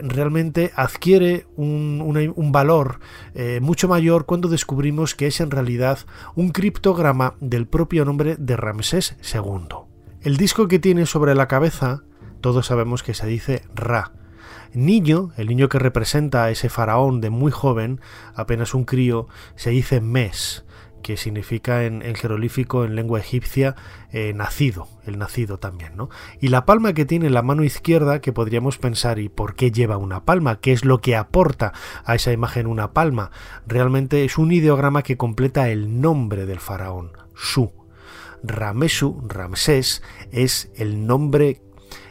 realmente 0.01 0.71
adquiere 0.75 1.45
un, 1.57 2.06
valor 2.51 2.99
eh, 3.33 3.59
mucho 3.61 3.87
mayor 3.87 4.25
cuando 4.25 4.49
descubrimos 4.49 5.15
que 5.15 5.27
es 5.27 5.39
en 5.39 5.51
realidad 5.51 5.99
un 6.35 6.49
criptograma 6.49 7.35
del 7.39 7.67
propio 7.67 8.05
nombre 8.05 8.35
de 8.37 8.57
Ramsés 8.57 9.17
II. 9.33 9.87
El 10.21 10.37
disco 10.37 10.67
que 10.67 10.79
tiene 10.79 11.05
sobre 11.05 11.35
la 11.35 11.47
cabeza, 11.47 12.03
todos 12.41 12.67
sabemos 12.67 13.03
que 13.03 13.13
se 13.13 13.27
dice 13.27 13.63
Ra, 13.73 14.11
Niño, 14.73 15.31
el 15.37 15.47
niño 15.47 15.69
que 15.69 15.79
representa 15.79 16.43
a 16.43 16.51
ese 16.51 16.69
faraón 16.69 17.21
de 17.21 17.29
muy 17.29 17.51
joven, 17.51 18.01
apenas 18.35 18.73
un 18.73 18.83
crío, 18.83 19.27
se 19.55 19.71
dice 19.71 20.01
Mes, 20.01 20.65
que 21.01 21.17
significa 21.17 21.85
en, 21.85 22.01
jeroglífico 22.15 22.85
en 22.85 22.95
lengua 22.95 23.19
egipcia 23.19 23.75
eh, 24.11 24.33
nacido, 24.33 24.87
el 25.05 25.17
nacido 25.17 25.57
también, 25.57 25.95
¿no? 25.95 26.09
Y 26.41 26.49
la 26.49 26.65
palma 26.65 26.93
que 26.93 27.05
tiene 27.05 27.27
en 27.27 27.33
la 27.33 27.41
mano 27.41 27.63
izquierda, 27.63 28.21
que 28.21 28.33
podríamos 28.33 28.77
pensar, 28.77 29.19
¿y 29.19 29.29
por 29.29 29.55
qué 29.55 29.71
lleva 29.71 29.97
una 29.97 30.25
palma? 30.25 30.59
¿Qué 30.59 30.73
es 30.73 30.85
lo 30.85 30.99
que 30.99 31.15
aporta 31.15 31.73
a 32.05 32.15
esa 32.15 32.31
imagen 32.31 32.67
una 32.67 32.93
palma? 32.93 33.31
Realmente 33.65 34.25
es 34.25 34.37
un 34.37 34.51
ideograma 34.51 35.03
que 35.03 35.17
completa 35.17 35.69
el 35.69 36.01
nombre 36.01 36.45
del 36.45 36.59
faraón, 36.59 37.11
Su. 37.35 37.71
Ramesu, 38.43 39.23
Ramsés, 39.27 40.03
es 40.31 40.71
el 40.75 41.07
nombre 41.07 41.61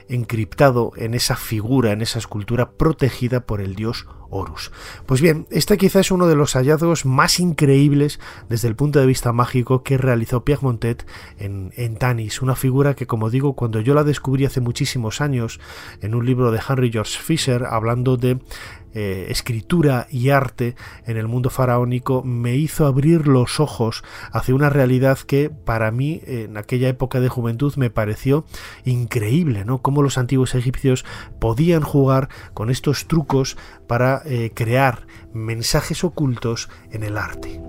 encriptado 0.08 0.92
en 0.96 1.14
esa 1.14 1.36
figura, 1.36 1.92
en 1.92 2.02
esa 2.02 2.18
escultura 2.18 2.72
protegida 2.72 3.46
por 3.46 3.60
el 3.60 3.74
dios 3.74 4.06
Horus. 4.30 4.72
Pues 5.06 5.20
bien, 5.20 5.46
este 5.50 5.76
quizá 5.76 6.00
es 6.00 6.10
uno 6.10 6.26
de 6.26 6.36
los 6.36 6.54
hallazgos 6.54 7.04
más 7.04 7.40
increíbles 7.40 8.20
desde 8.48 8.68
el 8.68 8.76
punto 8.76 9.00
de 9.00 9.06
vista 9.06 9.32
mágico 9.32 9.82
que 9.82 9.98
realizó 9.98 10.44
Pierre 10.44 10.62
Montet 10.62 11.06
en, 11.38 11.72
en, 11.76 11.96
Tanis, 11.96 12.42
una 12.42 12.56
figura 12.56 12.94
que, 12.94 13.06
como 13.06 13.30
digo, 13.30 13.54
cuando 13.54 13.80
yo 13.80 13.94
la 13.94 14.04
descubrí 14.04 14.44
hace 14.44 14.60
muchísimos 14.60 15.20
años 15.20 15.60
en 16.00 16.14
un 16.14 16.26
libro 16.26 16.50
de 16.50 16.60
Henry 16.66 16.90
George 16.90 17.18
Fisher 17.18 17.64
hablando 17.64 18.16
de 18.16 18.38
eh, 18.98 19.26
escritura 19.28 20.06
y 20.10 20.30
arte 20.30 20.74
en 21.04 21.18
el 21.18 21.28
mundo 21.28 21.50
faraónico 21.50 22.22
me 22.22 22.56
hizo 22.56 22.86
abrir 22.86 23.28
los 23.28 23.60
ojos 23.60 24.02
hacia 24.32 24.54
una 24.54 24.70
realidad 24.70 25.18
que 25.18 25.50
para 25.50 25.90
mí 25.90 26.22
en 26.26 26.56
aquella 26.56 26.88
época 26.88 27.20
de 27.20 27.28
juventud 27.28 27.74
me 27.76 27.90
pareció 27.90 28.46
increíble, 28.86 29.66
¿no? 29.66 29.82
Cómo 29.82 30.02
los 30.02 30.16
antiguos 30.16 30.54
egipcios 30.54 31.04
podían 31.38 31.82
jugar 31.82 32.30
con 32.54 32.70
estos 32.70 33.06
trucos 33.06 33.58
para 33.86 34.22
eh, 34.24 34.50
crear 34.54 35.06
mensajes 35.34 36.02
ocultos 36.02 36.70
en 36.90 37.02
el 37.02 37.18
arte. 37.18 37.60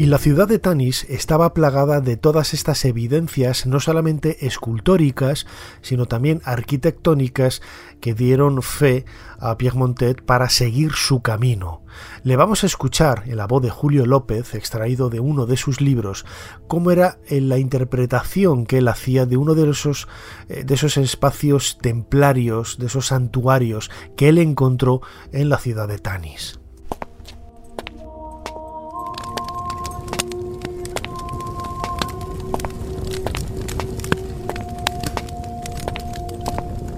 Y 0.00 0.06
la 0.06 0.16
ciudad 0.16 0.48
de 0.48 0.58
Tanis 0.58 1.04
estaba 1.10 1.52
plagada 1.52 2.00
de 2.00 2.16
todas 2.16 2.54
estas 2.54 2.86
evidencias, 2.86 3.66
no 3.66 3.80
solamente 3.80 4.46
escultóricas, 4.46 5.46
sino 5.82 6.06
también 6.06 6.40
arquitectónicas, 6.46 7.60
que 8.00 8.14
dieron 8.14 8.62
fe 8.62 9.04
a 9.38 9.58
Pierre 9.58 9.76
Montet 9.76 10.22
para 10.22 10.48
seguir 10.48 10.92
su 10.92 11.20
camino. 11.20 11.82
Le 12.22 12.36
vamos 12.36 12.62
a 12.64 12.66
escuchar 12.66 13.24
en 13.26 13.36
la 13.36 13.46
voz 13.46 13.60
de 13.60 13.68
Julio 13.68 14.06
López, 14.06 14.54
extraído 14.54 15.10
de 15.10 15.20
uno 15.20 15.44
de 15.44 15.58
sus 15.58 15.82
libros, 15.82 16.24
cómo 16.66 16.92
era 16.92 17.18
la 17.28 17.58
interpretación 17.58 18.64
que 18.64 18.78
él 18.78 18.88
hacía 18.88 19.26
de 19.26 19.36
uno 19.36 19.54
de 19.54 19.68
esos, 19.68 20.08
eh, 20.48 20.64
de 20.64 20.74
esos 20.76 20.96
espacios 20.96 21.76
templarios, 21.76 22.78
de 22.78 22.86
esos 22.86 23.08
santuarios 23.08 23.90
que 24.16 24.30
él 24.30 24.38
encontró 24.38 25.02
en 25.30 25.50
la 25.50 25.58
ciudad 25.58 25.88
de 25.88 25.98
Tanis. 25.98 26.59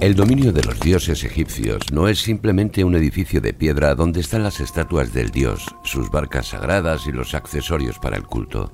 El 0.03 0.17
dominio 0.17 0.53
de 0.53 0.65
los 0.65 0.81
dioses 0.81 1.23
egipcios 1.23 1.93
no 1.93 2.09
es 2.09 2.19
simplemente 2.19 2.83
un 2.83 2.97
edificio 2.97 3.41
de 3.41 3.55
piedra 3.55 3.95
donde 3.95 4.19
están 4.19 4.43
las 4.43 4.59
estatuas 4.59 5.13
del 5.13 5.31
dios, 5.31 5.65
sus 5.85 6.11
barcas 6.11 6.49
sagradas 6.49 7.07
y 7.07 7.13
los 7.13 7.35
accesorios 7.35 8.01
para 8.01 8.17
el 8.17 8.25
culto. 8.25 8.73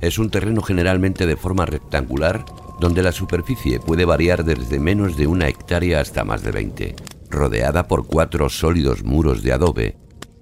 Es 0.00 0.18
un 0.18 0.30
terreno 0.30 0.62
generalmente 0.62 1.26
de 1.26 1.36
forma 1.36 1.66
rectangular 1.66 2.46
donde 2.80 3.02
la 3.02 3.12
superficie 3.12 3.78
puede 3.78 4.06
variar 4.06 4.42
desde 4.42 4.80
menos 4.80 5.18
de 5.18 5.26
una 5.26 5.48
hectárea 5.48 6.00
hasta 6.00 6.24
más 6.24 6.42
de 6.42 6.52
20, 6.52 6.96
rodeada 7.28 7.86
por 7.86 8.06
cuatro 8.06 8.48
sólidos 8.48 9.04
muros 9.04 9.42
de 9.42 9.52
adobe, 9.52 9.98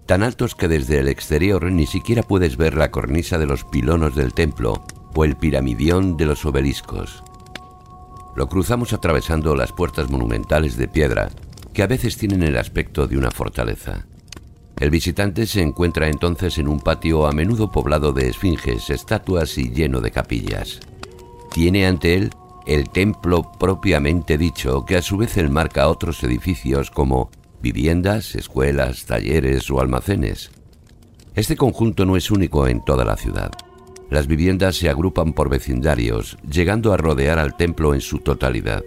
tan 0.07 0.23
altos 0.23 0.55
que 0.55 0.69
desde 0.69 1.01
el 1.01 1.09
exterior 1.09 1.65
ni 1.73 1.89
siquiera 1.89 2.23
puedes 2.23 2.57
ver 2.57 2.77
la 2.77 2.93
cornisa 2.93 3.39
de 3.39 3.47
los 3.47 3.65
pilonos 3.65 4.15
del 4.15 4.35
templo 4.35 4.85
o 5.17 5.25
el 5.25 5.35
piramidión 5.35 6.17
de 6.17 6.27
los 6.27 6.47
obeliscos. 6.47 7.25
Lo 8.37 8.49
cruzamos 8.49 8.93
atravesando 8.93 9.57
las 9.57 9.73
puertas 9.73 10.11
monumentales 10.11 10.77
de 10.77 10.89
piedra, 10.89 11.31
que 11.73 11.83
a 11.83 11.87
veces 11.87 12.19
tienen 12.19 12.43
el 12.43 12.59
aspecto 12.59 13.07
de 13.07 13.17
una 13.17 13.31
fortaleza. 13.31 14.07
El 14.79 14.91
visitante 14.91 15.47
se 15.47 15.63
encuentra 15.63 16.09
entonces 16.09 16.59
en 16.59 16.69
un 16.69 16.81
patio 16.81 17.27
a 17.27 17.33
menudo 17.33 17.73
poblado 17.73 18.13
de 18.13 18.29
esfinges, 18.29 18.91
estatuas 18.91 19.57
y 19.57 19.71
lleno 19.71 20.03
de 20.03 20.11
capillas. 20.11 20.81
Tiene 21.51 21.87
ante 21.87 22.15
él 22.15 22.31
el 22.67 22.91
templo 22.91 23.53
propiamente 23.59 24.37
dicho, 24.37 24.85
que 24.85 24.97
a 24.97 25.03
su 25.03 25.17
vez 25.17 25.37
enmarca 25.39 25.89
otros 25.89 26.23
edificios 26.23 26.91
como 26.91 27.31
viviendas, 27.63 28.35
escuelas, 28.35 29.07
talleres 29.07 29.71
o 29.71 29.81
almacenes. 29.81 30.51
Este 31.35 31.57
conjunto 31.57 32.05
no 32.05 32.17
es 32.17 32.31
único 32.31 32.67
en 32.69 32.85
toda 32.85 33.05
la 33.07 33.17
ciudad. 33.17 33.53
Las 34.11 34.27
viviendas 34.27 34.77
se 34.77 34.89
agrupan 34.89 35.33
por 35.33 35.49
vecindarios, 35.49 36.39
llegando 36.49 36.93
a 36.93 36.97
rodear 36.97 37.39
al 37.39 37.57
templo 37.57 37.95
en 37.95 38.01
su 38.01 38.19
totalidad. 38.19 38.85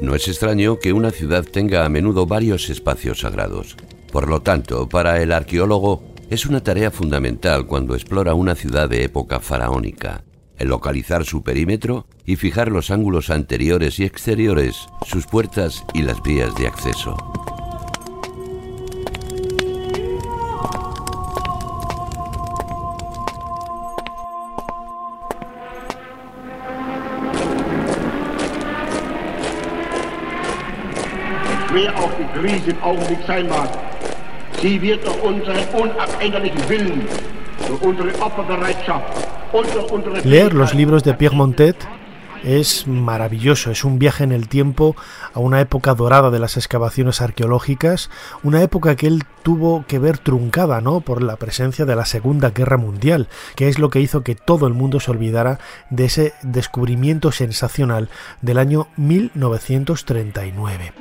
No 0.00 0.16
es 0.16 0.26
extraño 0.26 0.80
que 0.80 0.92
una 0.92 1.12
ciudad 1.12 1.44
tenga 1.44 1.84
a 1.84 1.88
menudo 1.88 2.26
varios 2.26 2.68
espacios 2.70 3.20
sagrados. 3.20 3.76
Por 4.10 4.28
lo 4.28 4.42
tanto, 4.42 4.88
para 4.88 5.22
el 5.22 5.32
arqueólogo 5.32 6.02
es 6.28 6.44
una 6.44 6.62
tarea 6.62 6.90
fundamental 6.90 7.66
cuando 7.66 7.94
explora 7.94 8.34
una 8.34 8.54
ciudad 8.54 8.88
de 8.88 9.04
época 9.04 9.38
faraónica, 9.38 10.24
el 10.58 10.68
localizar 10.68 11.24
su 11.24 11.42
perímetro 11.42 12.06
y 12.26 12.36
fijar 12.36 12.70
los 12.70 12.90
ángulos 12.90 13.30
anteriores 13.30 14.00
y 14.00 14.04
exteriores, 14.04 14.88
sus 15.06 15.26
puertas 15.26 15.84
y 15.94 16.02
las 16.02 16.22
vías 16.22 16.54
de 16.56 16.66
acceso. 16.66 17.16
Schwer 31.72 31.92
auch 31.96 32.10
die 32.18 32.38
Krise 32.38 32.70
im 32.70 32.82
Augenblick 32.82 33.18
sein 33.26 33.48
mag, 33.48 33.68
sie 34.60 34.80
wird 34.80 35.04
durch 35.06 35.22
unseren 35.22 35.64
unabänderlichen 35.72 36.68
Willen, 36.68 37.02
durch 37.66 37.82
unsere 37.82 38.08
Opferbereitschaft 38.20 39.28
und 39.52 39.66
durch 39.74 39.90
unsere 39.90 40.20
Leer 40.20 40.50
los 40.50 40.74
libros 40.74 41.02
de 41.02 41.14
Pierre 41.14 41.34
Montet 41.34 41.76
es 42.42 42.86
maravilloso, 42.86 43.70
es 43.70 43.84
un 43.84 43.98
viaje 43.98 44.24
en 44.24 44.32
el 44.32 44.48
tiempo 44.48 44.96
a 45.32 45.40
una 45.40 45.60
época 45.60 45.94
dorada 45.94 46.30
de 46.30 46.38
las 46.38 46.56
excavaciones 46.56 47.20
arqueológicas, 47.20 48.10
una 48.42 48.62
época 48.62 48.96
que 48.96 49.06
él 49.06 49.24
tuvo 49.42 49.84
que 49.86 49.98
ver 49.98 50.18
truncada, 50.18 50.80
¿no? 50.80 51.00
por 51.00 51.22
la 51.22 51.36
presencia 51.36 51.84
de 51.84 51.96
la 51.96 52.06
Segunda 52.06 52.50
Guerra 52.50 52.76
Mundial, 52.76 53.28
que 53.56 53.68
es 53.68 53.78
lo 53.78 53.90
que 53.90 54.00
hizo 54.00 54.22
que 54.22 54.34
todo 54.34 54.66
el 54.66 54.74
mundo 54.74 55.00
se 55.00 55.10
olvidara 55.10 55.58
de 55.90 56.06
ese 56.06 56.34
descubrimiento 56.42 57.32
sensacional 57.32 58.08
del 58.40 58.58
año 58.58 58.88
1939. 58.96 60.92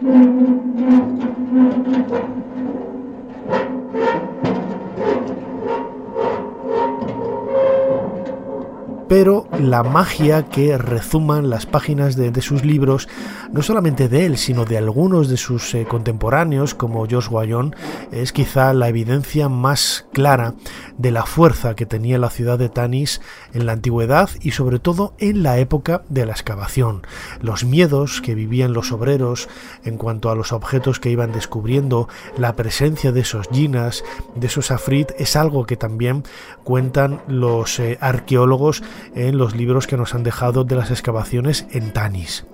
Pero 9.12 9.46
la 9.60 9.84
magia 9.84 10.44
que 10.48 10.78
rezuman 10.78 11.50
las 11.50 11.66
páginas 11.66 12.16
de, 12.16 12.42
sus 12.42 12.64
libros, 12.64 13.10
no 13.52 13.62
solamente 13.62 14.08
de 14.08 14.26
él, 14.26 14.38
sino 14.38 14.64
de 14.64 14.78
algunos 14.78 15.28
de 15.28 15.36
sus 15.36 15.74
eh, 15.74 15.86
contemporáneos, 15.86 16.74
como 16.76 17.06
George 17.06 17.30
Guayon, 17.30 17.76
es 18.14 18.32
quizá 18.32 18.74
la 18.74 18.88
evidencia 18.88 19.50
más 19.50 20.06
clara 20.14 20.54
de 20.98 21.12
la 21.12 21.26
fuerza 21.26 21.76
que 21.76 21.86
tenía 21.86 22.20
la 22.20 22.30
ciudad 22.30 22.58
de 22.58 22.70
Tanis 22.70 23.20
en 23.54 23.66
la 23.66 23.74
antigüedad 23.74 24.30
y 24.40 24.52
sobre 24.52 24.80
todo 24.80 25.14
en 25.18 25.44
la 25.44 25.58
época 25.58 26.04
de 26.08 26.26
la 26.26 26.32
excavación. 26.32 27.02
Los 27.42 27.66
miedos 27.66 28.22
que 28.22 28.34
vivían 28.34 28.72
los 28.72 28.94
obreros 28.94 29.50
en 29.84 29.98
cuanto 29.98 30.30
a 30.30 30.36
los 30.36 30.54
objetos 30.54 31.02
que 31.02 31.10
iban 31.10 31.34
descubriendo, 31.34 32.08
la 32.38 32.56
presencia 32.56 33.12
de 33.12 33.20
esos 33.20 33.50
ginas, 33.52 34.06
de 34.36 34.48
esos 34.48 34.72
afrit, 34.72 35.12
es 35.18 35.36
algo 35.36 35.66
que 35.66 35.76
también 35.76 36.24
cuentan 36.64 37.20
los 37.28 37.78
eh, 37.82 37.98
arqueólogos 38.00 38.84
en 39.16 39.38
los 39.38 39.56
libros 39.56 39.88
que 39.88 39.98
nos 39.98 40.16
han 40.16 40.24
dejado 40.24 40.64
de 40.64 40.76
las 40.76 40.92
excavaciones 40.92 41.66
en 41.72 41.92
Tanis. 41.92 42.46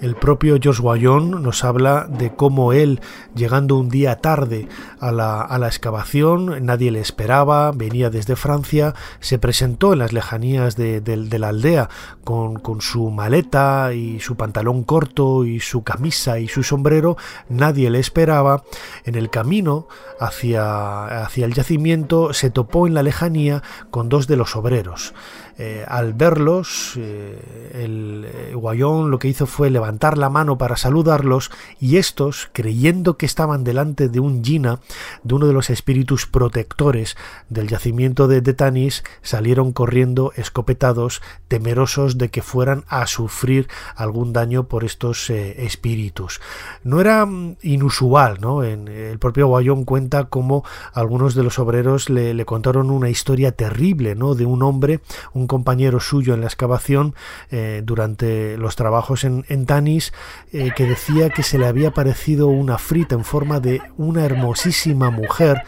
El 0.00 0.16
propio 0.16 0.58
George 0.60 0.82
Guayon 0.82 1.42
nos 1.42 1.64
habla 1.64 2.06
de 2.10 2.34
cómo 2.34 2.72
él, 2.72 3.00
llegando 3.34 3.78
un 3.78 3.88
día 3.88 4.16
tarde 4.16 4.68
a 5.00 5.12
la, 5.12 5.66
excavación, 5.66 6.66
nadie 6.66 6.90
le 6.90 7.00
esperaba, 7.00 7.70
venía 7.72 8.10
desde 8.10 8.36
Francia, 8.36 8.94
se 9.20 9.38
presentó 9.38 9.92
en 9.92 10.00
las 10.00 10.12
lejanías 10.12 10.76
de, 10.76 11.00
la 11.38 11.48
aldea 11.48 11.88
con, 12.24 12.60
su 12.80 13.10
maleta 13.10 13.94
y 13.94 14.20
su 14.20 14.36
pantalón 14.36 14.84
corto 14.84 15.44
y 15.44 15.60
su 15.60 15.84
camisa 15.84 16.38
y 16.38 16.48
su 16.48 16.64
sombrero, 16.64 17.16
nadie 17.48 17.88
le 17.88 18.00
esperaba. 18.00 18.64
En 19.04 19.14
el 19.14 19.30
camino 19.30 19.86
hacia, 20.20 21.24
hacia 21.24 21.46
el 21.46 21.54
yacimiento 21.54 22.34
se 22.34 22.50
topó 22.50 22.86
en 22.86 22.94
la 22.94 23.02
lejanía 23.02 23.62
con 23.90 24.08
dos 24.08 24.26
de 24.26 24.36
los 24.36 24.56
obreros. 24.56 25.14
Eh, 25.56 25.84
al 25.86 26.14
verlos, 26.14 26.94
eh, 26.96 27.70
el 27.74 28.26
eh, 28.26 28.54
Guayón 28.54 29.12
lo 29.12 29.20
que 29.20 29.28
hizo 29.28 29.46
fue 29.46 29.70
levantar 29.70 30.18
la 30.18 30.28
mano 30.28 30.58
para 30.58 30.76
saludarlos 30.76 31.52
y 31.78 31.96
estos, 31.98 32.50
creyendo 32.52 33.16
que 33.16 33.26
estaban 33.26 33.62
delante 33.62 34.08
de 34.08 34.18
un 34.18 34.44
Gina, 34.44 34.80
de 35.22 35.34
uno 35.34 35.46
de 35.46 35.52
los 35.52 35.70
espíritus 35.70 36.26
protectores 36.26 37.16
del 37.50 37.68
yacimiento 37.68 38.26
de 38.26 38.42
Tanis, 38.42 39.04
salieron 39.22 39.72
corriendo 39.72 40.32
escopetados, 40.34 41.22
temerosos 41.46 42.18
de 42.18 42.30
que 42.30 42.42
fueran 42.42 42.84
a 42.88 43.06
sufrir 43.06 43.68
algún 43.94 44.32
daño 44.32 44.64
por 44.64 44.82
estos 44.82 45.30
espíritus. 45.30 46.40
No 46.82 47.00
era 47.00 47.24
mm, 47.26 47.58
inusual, 47.62 48.38
¿no? 48.40 48.64
El 48.64 49.18
propio 49.20 49.46
Guayón 49.46 49.84
cuenta 49.84 50.24
cómo 50.24 50.64
algunos 50.92 51.36
de 51.36 51.44
los 51.44 51.60
obreros 51.60 52.10
le, 52.10 52.34
le 52.34 52.44
contaron 52.44 52.90
una 52.90 53.08
historia 53.08 53.52
terrible, 53.52 54.16
¿no? 54.16 54.34
De 54.34 54.46
un 54.46 54.62
hombre, 54.62 55.00
un 55.32 55.43
compañero 55.46 56.00
suyo 56.00 56.34
en 56.34 56.40
la 56.40 56.46
excavación 56.46 57.14
eh, 57.50 57.82
durante 57.84 58.56
los 58.56 58.76
trabajos 58.76 59.24
en, 59.24 59.66
Tanis 59.66 60.12
eh, 60.52 60.70
que 60.76 60.86
decía 60.86 61.30
que 61.30 61.42
se 61.42 61.58
le 61.58 61.66
había 61.66 61.92
parecido 61.92 62.48
una 62.48 62.78
frita 62.78 63.14
en 63.14 63.24
forma 63.24 63.60
de 63.60 63.80
una 63.96 64.24
hermosísima 64.24 65.10
mujer 65.10 65.62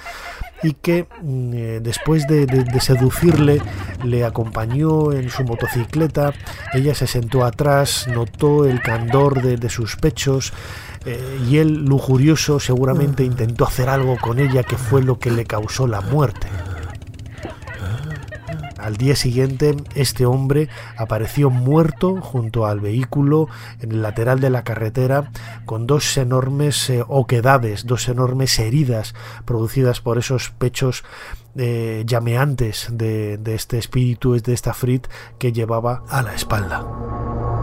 y 0.63 0.73
que 0.73 1.07
mm, 1.23 1.53
eh, 1.55 1.81
después 1.83 2.27
de, 2.27 2.47
seducirle 2.81 3.61
le 4.05 4.25
acompañó 4.25 5.13
en 5.13 5.31
su 5.31 5.45
motocicleta, 5.45 6.33
ella 6.73 6.95
se 6.95 7.07
sentó 7.07 7.45
atrás, 7.45 8.07
notó 8.09 8.65
el 8.67 8.81
candor 8.81 9.43
de, 9.43 9.69
sus 9.69 9.97
pechos 9.97 10.53
y 11.49 11.59
él, 11.59 11.85
lujurioso, 11.85 12.59
seguramente 12.59 13.25
intentó 13.25 13.65
hacer 13.65 13.89
algo 13.89 14.17
con 14.21 14.39
ella 14.39 14.65
que 14.65 14.77
fue 14.77 15.03
lo 15.03 15.19
que 15.19 15.31
le 15.31 15.45
causó 15.45 15.87
la 15.87 16.01
muerte. 16.01 16.49
Al 18.87 18.99
día 18.99 19.17
siguiente, 19.17 19.75
este 19.97 20.27
hombre 20.27 20.69
apareció 20.97 21.51
muerto 21.51 22.21
junto 22.21 22.67
al 22.67 22.79
vehículo 22.79 23.49
en 23.81 23.91
el 23.91 24.01
lateral 24.01 24.39
de 24.39 24.49
la 24.49 24.63
carretera 24.63 25.33
con 25.65 25.89
dos 25.89 26.17
enormes 26.17 26.89
eh, 26.89 27.03
oquedades, 27.09 27.87
dos 27.87 28.09
enormes 28.09 28.57
heridas 28.61 29.17
producidas 29.45 30.01
por 30.01 30.19
esos 30.19 30.51
pechos 30.51 31.03
eh, 31.57 32.05
llameantes 32.07 32.87
de, 32.93 33.39
de 33.39 33.57
este 33.57 33.77
espíritu, 33.77 34.41
de 34.41 34.53
esta 34.53 34.73
frit 34.73 35.09
que 35.41 35.53
llevaba 35.53 36.05
a 36.09 36.23
la 36.23 36.37
espalda. 36.37 37.56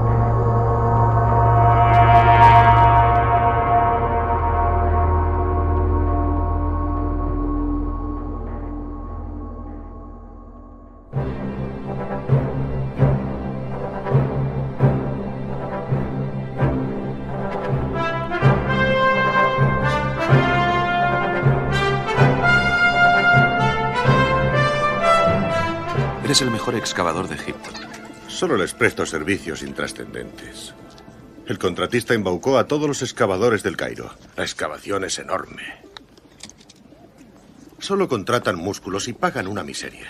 Es 26.34 26.42
el 26.42 26.50
mejor 26.50 26.74
excavador 26.74 27.28
de 27.28 27.36
Egipto. 27.36 27.70
Solo 28.28 28.58
les 28.58 28.74
presto 28.74 29.06
servicios 29.06 29.62
intrascendentes. 29.62 30.74
El 31.46 31.60
contratista 31.60 32.16
embaucó 32.16 32.58
a 32.58 32.66
todos 32.66 32.88
los 32.88 33.04
excavadores 33.04 33.62
del 33.62 33.78
Cairo. 33.78 34.12
La 34.36 34.42
excavación 34.42 35.04
es 35.04 35.20
enorme. 35.20 35.62
Solo 37.78 38.08
contratan 38.08 38.56
músculos 38.56 39.08
y 39.08 39.14
pagan 39.14 39.48
una 39.48 39.64
miseria. 39.64 40.08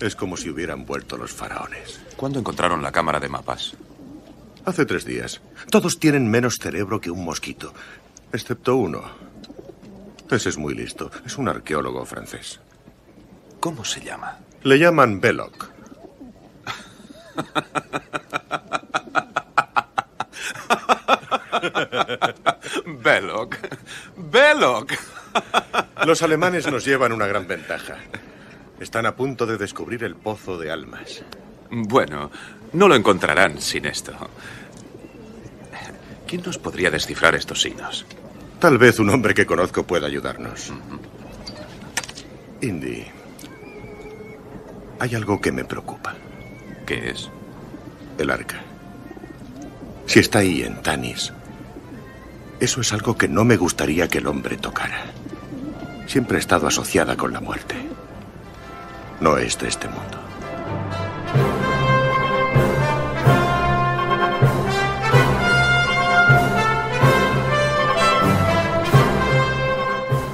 Es 0.00 0.16
como 0.16 0.36
si 0.36 0.50
hubieran 0.50 0.84
vuelto 0.84 1.16
los 1.16 1.32
faraones. 1.32 2.00
¿Cuándo 2.16 2.40
encontraron 2.40 2.82
la 2.82 2.90
cámara 2.90 3.20
de 3.20 3.28
mapas? 3.28 3.74
Hace 4.64 4.84
tres 4.84 5.04
días. 5.04 5.42
Todos 5.70 6.00
tienen 6.00 6.28
menos 6.28 6.58
cerebro 6.58 7.00
que 7.00 7.12
un 7.12 7.24
mosquito, 7.24 7.72
excepto 8.32 8.74
uno. 8.74 9.04
Ese 10.28 10.48
es 10.48 10.58
muy 10.58 10.74
listo. 10.74 11.08
Es 11.24 11.38
un 11.38 11.48
arqueólogo 11.48 12.04
francés. 12.04 12.58
¿Cómo 13.60 13.84
se 13.84 14.00
llama? 14.00 14.40
Le 14.64 14.78
llaman 14.78 15.20
Belloc. 15.20 15.70
Belloc. 23.02 23.56
Belloc. 24.16 24.92
Los 26.06 26.22
alemanes 26.22 26.70
nos 26.70 26.84
llevan 26.84 27.12
una 27.12 27.26
gran 27.26 27.46
ventaja. 27.46 27.96
Están 28.78 29.06
a 29.06 29.16
punto 29.16 29.46
de 29.46 29.58
descubrir 29.58 30.04
el 30.04 30.16
pozo 30.16 30.58
de 30.58 30.70
almas. 30.70 31.22
Bueno, 31.70 32.30
no 32.72 32.88
lo 32.88 32.94
encontrarán 32.94 33.60
sin 33.60 33.86
esto. 33.86 34.12
¿Quién 36.26 36.42
nos 36.42 36.58
podría 36.58 36.90
descifrar 36.90 37.34
estos 37.34 37.60
signos? 37.60 38.06
Tal 38.58 38.78
vez 38.78 38.98
un 38.98 39.10
hombre 39.10 39.34
que 39.34 39.46
conozco 39.46 39.84
pueda 39.84 40.06
ayudarnos. 40.06 40.72
Indy. 42.60 43.21
Hay 45.02 45.16
algo 45.16 45.40
que 45.40 45.50
me 45.50 45.64
preocupa. 45.64 46.14
¿Qué 46.86 47.10
es? 47.10 47.28
El 48.18 48.30
arca. 48.30 48.60
Si 50.06 50.20
está 50.20 50.38
ahí 50.38 50.62
en 50.62 50.80
Tanis, 50.80 51.32
eso 52.60 52.80
es 52.80 52.92
algo 52.92 53.18
que 53.18 53.26
no 53.26 53.44
me 53.44 53.56
gustaría 53.56 54.06
que 54.06 54.18
el 54.18 54.28
hombre 54.28 54.58
tocara. 54.58 55.06
Siempre 56.06 56.36
ha 56.36 56.38
estado 56.38 56.68
asociada 56.68 57.16
con 57.16 57.32
la 57.32 57.40
muerte. 57.40 57.74
No 59.20 59.38
es 59.38 59.58
de 59.58 59.66
este 59.66 59.88
mundo. 59.88 60.21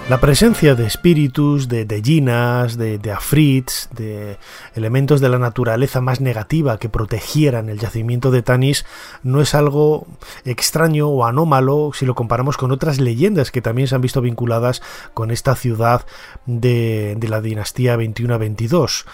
La 0.08 0.20
presencia 0.20 0.74
de 0.74 0.86
espíritus, 0.86 1.68
de, 1.68 1.84
de 1.84 2.00
de, 2.00 2.98
de 2.98 3.12
afrits, 3.12 3.90
de 3.94 4.38
elementos 4.74 5.20
de 5.20 5.28
la 5.28 5.38
naturaleza 5.38 6.00
más 6.00 6.22
negativa 6.22 6.78
que 6.78 6.88
protegieran 6.88 7.68
el 7.68 7.78
yacimiento 7.78 8.30
de 8.30 8.40
Tanis 8.40 8.86
no 9.22 9.42
es 9.42 9.54
algo 9.54 10.06
extraño 10.46 11.08
o 11.08 11.26
anómalo 11.26 11.90
si 11.92 12.06
lo 12.06 12.14
comparamos 12.14 12.56
con 12.56 12.72
otras 12.72 13.00
leyendas 13.00 13.50
que 13.50 13.60
también 13.60 13.86
se 13.86 13.96
han 13.96 14.00
visto 14.00 14.22
vinculadas 14.22 14.80
con 15.12 15.30
esta 15.30 15.54
ciudad 15.54 16.06
de, 16.46 17.14
de 17.18 17.28
la 17.28 17.42
dinastía 17.42 17.94
21-22. 17.98 19.04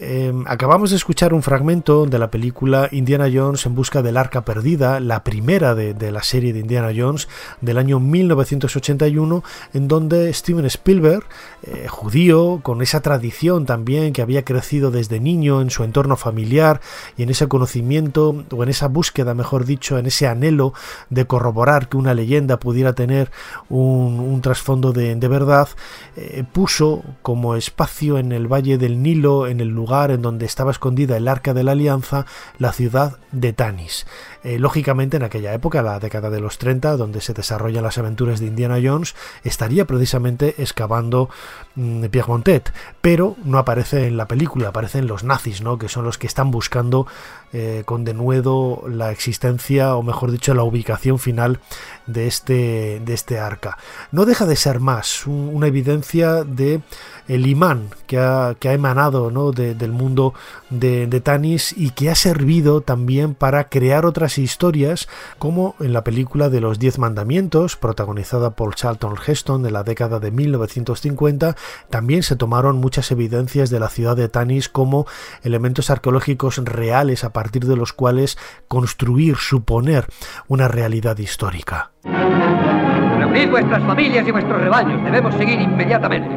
Em, 0.00 0.44
acabamos 0.46 0.90
de 0.90 0.96
escuchar 0.96 1.34
un 1.34 1.42
fragmento 1.42 2.06
de 2.06 2.20
la 2.20 2.30
película 2.30 2.88
Indiana 2.92 3.28
Jones 3.32 3.66
en 3.66 3.74
busca 3.74 4.00
del 4.00 4.16
arca 4.16 4.44
perdida, 4.44 5.00
la 5.00 5.24
primera 5.24 5.74
de, 5.74 6.12
la 6.12 6.22
serie 6.22 6.52
de 6.52 6.60
Indiana 6.60 6.92
Jones 6.96 7.26
del 7.60 7.78
año 7.78 7.98
1981, 7.98 9.42
en 9.74 9.88
donde 9.88 10.30
Steven 10.38 10.64
Spielberg, 10.66 11.24
eh, 11.62 11.86
judío, 11.88 12.60
con 12.62 12.82
esa 12.82 13.00
tradición 13.00 13.66
también 13.66 14.12
que 14.12 14.22
había 14.22 14.44
crecido 14.44 14.90
desde 14.90 15.20
niño 15.20 15.60
en 15.60 15.70
su 15.70 15.84
entorno 15.84 16.16
familiar 16.16 16.80
y 17.16 17.22
en 17.22 17.30
ese 17.30 17.48
conocimiento, 17.48 18.44
o 18.50 18.62
en 18.62 18.68
esa 18.68 18.88
búsqueda, 18.88 19.34
mejor 19.34 19.64
dicho, 19.64 19.98
en 19.98 20.06
ese 20.06 20.26
anhelo 20.26 20.72
de 21.10 21.26
corroborar 21.26 21.88
que 21.88 21.96
una 21.96 22.14
leyenda 22.14 22.58
pudiera 22.58 22.94
tener 22.94 23.30
un, 23.68 24.40
trasfondo 24.42 24.92
de, 24.92 25.16
verdad, 25.28 25.68
eh, 26.16 26.44
puso 26.50 27.02
como 27.22 27.56
espacio 27.56 28.18
en 28.18 28.32
el 28.32 28.46
Valle 28.46 28.78
del 28.78 29.02
Nilo, 29.02 29.46
en 29.46 29.60
el 29.60 29.68
lugar 29.68 30.10
en 30.10 30.22
donde 30.22 30.46
estaba 30.46 30.70
escondida 30.70 31.16
el 31.16 31.28
arca 31.28 31.54
de 31.54 31.64
la 31.64 31.72
alianza, 31.72 32.24
la 32.58 32.72
ciudad 32.72 33.18
de 33.32 33.52
Tanis. 33.52 34.06
Eh, 34.44 34.58
lógicamente, 34.58 35.16
en 35.16 35.22
aquella 35.22 35.52
época, 35.52 35.82
la 35.82 35.98
década 35.98 36.30
de 36.30 36.40
los 36.40 36.58
30, 36.58 36.96
donde 36.96 37.20
se 37.20 37.34
desarrollan 37.34 37.82
las 37.82 37.98
aventuras 37.98 38.40
de 38.40 38.46
Indiana 38.46 38.78
Jones, 38.82 39.14
estaría 39.44 39.84
precisamente 39.84 40.54
excavando 40.58 41.28
mm, 41.74 42.04
Pierre 42.06 42.28
Montet, 42.28 42.72
pero 43.00 43.36
no 43.44 43.58
aparece 43.58 44.06
en 44.06 44.16
la 44.16 44.28
película, 44.28 44.68
aparecen 44.68 45.06
los 45.06 45.24
nazis, 45.24 45.62
¿no? 45.62 45.78
que 45.78 45.88
son 45.88 46.04
los 46.04 46.18
que 46.18 46.26
están 46.26 46.50
buscando 46.50 47.06
eh, 47.52 47.82
con 47.86 48.04
denuedo 48.04 48.84
la 48.88 49.10
existencia, 49.10 49.96
o 49.96 50.02
mejor 50.02 50.30
dicho, 50.30 50.54
la 50.54 50.64
ubicación 50.64 51.18
final 51.18 51.60
de 52.06 52.26
este, 52.26 53.00
de 53.04 53.14
este 53.14 53.38
arca. 53.38 53.78
No 54.12 54.26
deja 54.26 54.44
de 54.44 54.56
ser 54.56 54.80
más 54.80 55.26
una 55.26 55.66
evidencia 55.66 56.44
de 56.44 56.80
el 57.26 57.46
imán 57.46 57.88
que 58.06 58.18
ha, 58.18 58.54
emanado 58.62 59.30
¿no? 59.30 59.52
del 59.52 59.92
mundo 59.92 60.34
de, 60.70 61.06
de, 61.06 61.20
Tanis 61.20 61.74
y 61.76 61.90
que 61.90 62.10
ha 62.10 62.14
servido 62.14 62.80
también 62.80 63.34
para 63.34 63.68
crear 63.68 64.06
otras 64.06 64.27
historias 64.36 65.08
como 65.38 65.74
en 65.80 65.94
la 65.94 66.04
película 66.04 66.50
de 66.50 66.60
los 66.60 66.78
Diez 66.78 66.98
Mandamientos 66.98 67.76
protagonizada 67.76 68.50
por 68.50 68.74
Charlton 68.74 69.14
Heston 69.26 69.62
de 69.62 69.70
la 69.70 69.84
década 69.84 70.20
de 70.20 70.30
1950 70.30 71.56
también 71.88 72.22
se 72.22 72.36
tomaron 72.36 72.78
muchas 72.78 73.10
evidencias 73.10 73.70
de 73.70 73.80
la 73.80 73.88
ciudad 73.88 74.16
de 74.16 74.28
Tanis 74.28 74.68
como 74.68 75.06
elementos 75.42 75.88
arqueológicos 75.90 76.58
reales 76.64 77.24
a 77.24 77.32
partir 77.32 77.64
de 77.64 77.76
los 77.76 77.92
cuales 77.92 78.36
construir, 78.66 79.36
suponer 79.36 80.06
una 80.48 80.68
realidad 80.68 81.16
histórica. 81.18 81.92
Reunid 82.04 83.50
vuestras 83.50 83.82
familias 83.84 84.26
y 84.26 84.30
vuestros 84.30 84.60
rebaños. 84.60 85.02
Debemos 85.04 85.34
seguir 85.34 85.60
inmediatamente. 85.60 86.28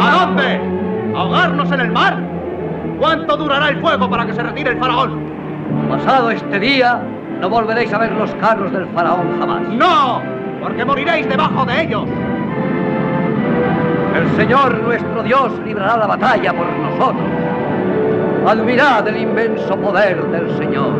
¿A 0.00 0.10
dónde? 0.10 0.60
¿Ahogarnos 1.16 1.70
en 1.72 1.80
el 1.80 1.92
mar? 1.92 2.18
¿Cuánto 2.98 3.36
durará 3.36 3.68
el 3.68 3.80
fuego 3.80 4.08
para 4.08 4.26
que 4.26 4.34
se 4.34 4.42
retire 4.42 4.70
el 4.70 4.78
faraón? 4.78 5.22
Pasado 5.88 6.30
este 6.30 6.58
día, 6.58 7.02
no 7.44 7.50
volveréis 7.50 7.92
a 7.92 7.98
ver 7.98 8.10
los 8.12 8.34
carros 8.36 8.72
del 8.72 8.86
faraón 8.94 9.38
jamás. 9.38 9.68
¡No! 9.68 10.22
Porque 10.62 10.82
moriréis 10.82 11.28
debajo 11.28 11.66
de 11.66 11.82
ellos. 11.82 12.06
El 14.16 14.30
Señor 14.34 14.82
nuestro 14.82 15.22
Dios 15.22 15.52
librará 15.62 15.98
la 15.98 16.06
batalla 16.06 16.54
por 16.54 16.66
nosotros. 16.66 17.28
Admirad 18.46 19.06
el 19.08 19.18
inmenso 19.18 19.76
poder 19.76 20.24
del 20.28 20.56
Señor. 20.56 20.94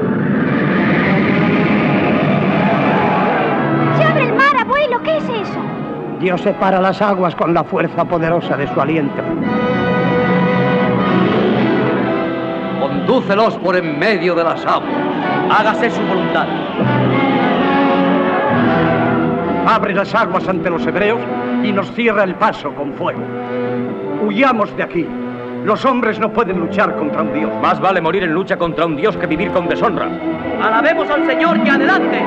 ¿Qué 5.02 5.16
es 5.18 5.28
eso? 5.28 5.60
Dios 6.20 6.40
separa 6.42 6.80
las 6.80 7.00
aguas 7.02 7.34
con 7.34 7.52
la 7.52 7.64
fuerza 7.64 8.04
poderosa 8.04 8.56
de 8.56 8.66
su 8.68 8.80
aliento. 8.80 9.22
Condúcelos 12.80 13.54
por 13.58 13.76
en 13.76 13.98
medio 13.98 14.34
de 14.34 14.44
las 14.44 14.64
aguas. 14.64 15.13
Hágase 15.50 15.90
su 15.90 16.02
voluntad. 16.02 16.46
Abre 19.66 19.94
las 19.94 20.14
aguas 20.14 20.46
ante 20.48 20.70
los 20.70 20.86
hebreos 20.86 21.20
y 21.62 21.72
nos 21.72 21.90
cierra 21.92 22.24
el 22.24 22.34
paso 22.34 22.74
con 22.74 22.92
fuego. 22.94 23.20
Huyamos 24.26 24.76
de 24.76 24.82
aquí. 24.82 25.06
Los 25.64 25.84
hombres 25.86 26.18
no 26.18 26.30
pueden 26.30 26.60
luchar 26.60 26.94
contra 26.96 27.22
un 27.22 27.32
Dios. 27.32 27.50
Más 27.62 27.80
vale 27.80 28.00
morir 28.00 28.24
en 28.24 28.32
lucha 28.32 28.56
contra 28.56 28.84
un 28.84 28.96
Dios 28.96 29.16
que 29.16 29.26
vivir 29.26 29.50
con 29.50 29.66
deshonra. 29.66 30.08
Alabemos 30.62 31.08
al 31.08 31.24
Señor 31.26 31.58
y 31.64 31.68
adelante. 31.68 32.22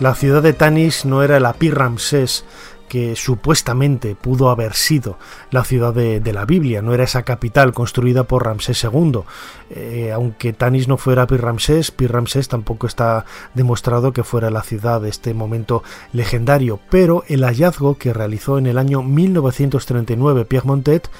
La 0.00 0.14
ciudad 0.14 0.42
de 0.42 0.52
Tanis 0.52 1.04
no 1.04 1.22
era 1.22 1.36
el 1.38 1.46
Apir 1.46 1.74
Ramsés 1.74 2.44
que 2.88 3.16
supuestamente 3.16 4.14
pudo 4.14 4.50
haber 4.50 4.74
sido 4.74 5.18
la 5.50 5.64
ciudad 5.64 5.92
de, 5.92 6.32
la 6.32 6.44
Biblia, 6.44 6.82
no 6.82 6.94
era 6.94 7.04
esa 7.04 7.24
capital 7.24 7.72
construida 7.72 8.24
por 8.24 8.44
Ramsés 8.44 8.84
II. 8.84 9.20
Eh, 9.70 10.12
aunque 10.12 10.52
Tanis 10.52 10.86
no 10.86 10.96
fuera 10.96 11.26
Pir 11.26 11.42
Ramsés, 11.42 11.90
Pir 11.90 12.12
Ramsés 12.12 12.48
tampoco 12.48 12.86
está 12.86 13.24
demostrado 13.54 14.12
que 14.12 14.22
fuera 14.22 14.50
la 14.50 14.62
ciudad 14.62 15.00
de 15.00 15.08
este 15.08 15.34
momento 15.34 15.82
legendario, 16.12 16.78
pero 16.90 17.24
el 17.28 17.42
hallazgo 17.44 17.98
que 17.98 18.12
realizó 18.12 18.58
en 18.58 18.66
el 18.66 18.78
año 18.78 19.02
1939 19.02 20.44
Pierre 20.44 20.66
Montet 20.66 21.10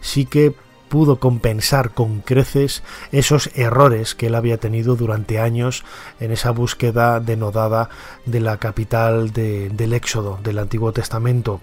sí 0.00 0.26
que 0.26 0.54
pudo 0.92 1.16
compensar 1.16 1.92
con 1.92 2.20
creces 2.20 2.82
esos 3.12 3.48
errores 3.54 4.14
que 4.14 4.26
él 4.26 4.34
había 4.34 4.58
tenido 4.58 4.94
durante 4.94 5.40
años 5.40 5.84
en 6.20 6.32
esa 6.32 6.50
búsqueda 6.50 7.18
denodada 7.18 7.88
de 8.26 8.40
la 8.40 8.58
capital 8.58 9.32
del 9.32 9.92
Éxodo, 9.94 10.38
del 10.44 10.58
Antiguo 10.58 10.92
Testamento. 10.92 11.62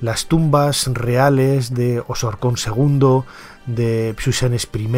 Las 0.00 0.26
tumbas 0.26 0.88
reales 0.92 1.72
de 1.72 2.02
Osorcón 2.08 2.56
II, 2.56 3.22
de 3.66 4.16
Psusenes 4.18 4.68
I, 4.74 4.88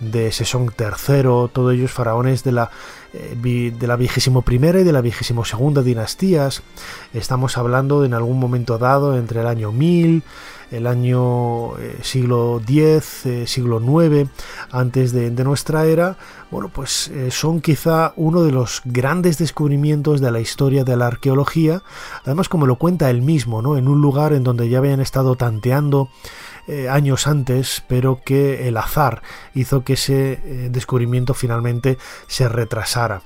de 0.00 0.32
Sesón 0.32 0.72
III, 0.76 1.22
todos 1.52 1.72
ellos 1.72 1.92
faraones 1.92 2.42
de 2.42 2.50
la, 2.50 2.72
de 3.12 3.86
la 3.86 3.96
vigésimo 3.96 4.42
primera 4.42 4.80
y 4.80 4.84
de 4.84 4.92
la 4.92 5.00
vigésimo 5.00 5.44
segunda 5.44 5.82
dinastías. 5.82 6.62
Estamos 7.12 7.58
hablando 7.58 8.00
de 8.00 8.06
en 8.06 8.14
algún 8.14 8.38
momento 8.38 8.78
dado 8.78 9.16
entre 9.16 9.40
el 9.40 9.46
año 9.46 9.72
1000 9.72 10.22
el 10.70 10.86
año 10.86 11.76
eh, 11.78 11.98
siglo 12.02 12.60
X, 12.66 13.26
eh, 13.26 13.46
siglo 13.46 13.80
IX, 13.80 14.30
antes 14.70 15.12
de, 15.12 15.30
nuestra 15.44 15.86
era, 15.86 16.16
bueno, 16.50 16.68
pues 16.68 17.08
eh, 17.08 17.30
son 17.30 17.60
quizá 17.60 18.12
uno 18.16 18.42
de 18.42 18.52
los 18.52 18.82
grandes 18.84 19.38
descubrimientos 19.38 20.20
de 20.20 20.30
la 20.30 20.40
historia 20.40 20.84
de 20.84 20.96
la 20.96 21.06
arqueología, 21.06 21.82
además 22.24 22.48
como 22.48 22.66
lo 22.66 22.76
cuenta 22.76 23.10
él 23.10 23.22
mismo, 23.22 23.62
¿no? 23.62 23.76
En 23.76 23.88
un 23.88 24.00
lugar 24.00 24.32
en 24.32 24.44
donde 24.44 24.68
ya 24.68 24.78
habían 24.78 25.00
estado 25.00 25.34
tanteando 25.34 26.08
años 26.90 27.26
antes, 27.26 27.82
pero 27.88 28.20
que 28.24 28.68
el 28.68 28.76
azar 28.76 29.22
hizo 29.54 29.84
que 29.84 29.94
ese 29.94 30.68
descubrimiento 30.70 31.34
finalmente 31.34 31.98
se 32.26 32.48
retrasara. 32.48 33.22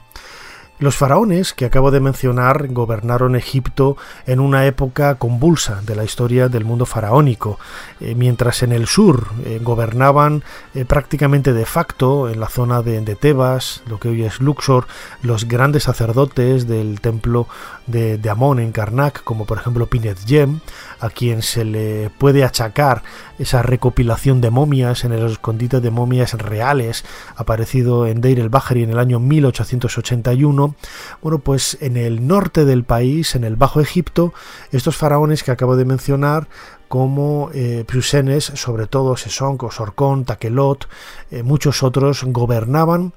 Los 0.81 0.97
faraones 0.97 1.55
que 1.55 1.67
acabo 1.67 1.93
de 1.93 2.01
mencionar 2.01 2.67
gobernaron 2.67 3.37
Egipto 3.37 3.97
en 4.27 4.41
una 4.41 4.67
época 4.67 5.15
convulsa 5.15 5.81
de 5.87 5.95
la 5.95 6.03
historia 6.03 6.49
del 6.49 6.65
mundo 6.65 6.85
faraónico, 6.85 7.61
eh, 8.01 8.17
mientras 8.17 8.65
en 8.65 8.73
el 8.73 8.89
sur 8.89 9.29
eh, 9.45 9.61
gobernaban 9.63 10.43
eh, 10.75 10.85
prácticamente 10.85 11.53
de 11.53 11.65
facto 11.65 12.29
en 12.29 12.41
la 12.41 12.49
zona 12.49 12.83
de, 12.83 13.01
Tebas, 13.15 13.85
lo 13.87 14.01
que 14.01 14.09
hoy 14.09 14.25
es 14.25 14.41
Luxor, 14.41 14.89
los 15.23 15.47
grandes 15.47 15.85
sacerdotes 15.85 16.67
del 16.67 17.01
templo 17.01 17.47
de, 17.87 18.21
Amón 18.29 18.59
en 18.59 18.73
Karnak, 18.73 19.23
como 19.23 19.47
por 19.47 19.59
ejemplo 19.59 19.87
Pinet 19.87 20.25
Yem, 20.25 20.59
a 20.99 21.09
quien 21.09 21.43
se 21.43 21.65
le 21.65 22.11
puede 22.19 22.43
achacar 22.43 23.05
esa 23.39 23.63
recopilación 23.63 24.41
de 24.41 24.51
momias 24.51 25.05
en 25.05 25.13
el 25.13 25.27
escondite 25.27 25.81
de 25.81 25.91
momias 25.91 26.33
reales 26.35 27.05
aparecido 27.37 28.07
en 28.07 28.21
Deir 28.21 28.41
el-Bahari 28.41 28.83
en 28.83 28.91
el 28.91 28.99
año 28.99 29.21
1881. 29.21 30.64
Bueno, 31.23 31.39
pues 31.39 31.79
en 31.81 31.97
el 31.97 32.27
norte 32.27 32.65
del 32.65 32.85
país, 32.85 33.35
en 33.35 33.45
el 33.45 33.57
Bajo 33.57 33.81
Egipto, 33.81 34.33
estos 34.73 34.97
faraones 34.97 35.43
que 35.43 35.51
acabo 35.51 35.77
de 35.77 35.85
mencionar 35.85 36.49
como 36.89 37.51
eh, 37.55 37.85
sobre 38.39 38.87
todo 38.87 39.17
Sesonk, 39.17 39.71
Sorcón, 39.73 40.25
Takelot, 40.25 40.89
eh, 41.31 41.43
muchos 41.43 41.83
otros 41.83 42.25
gobernaban 42.25 43.13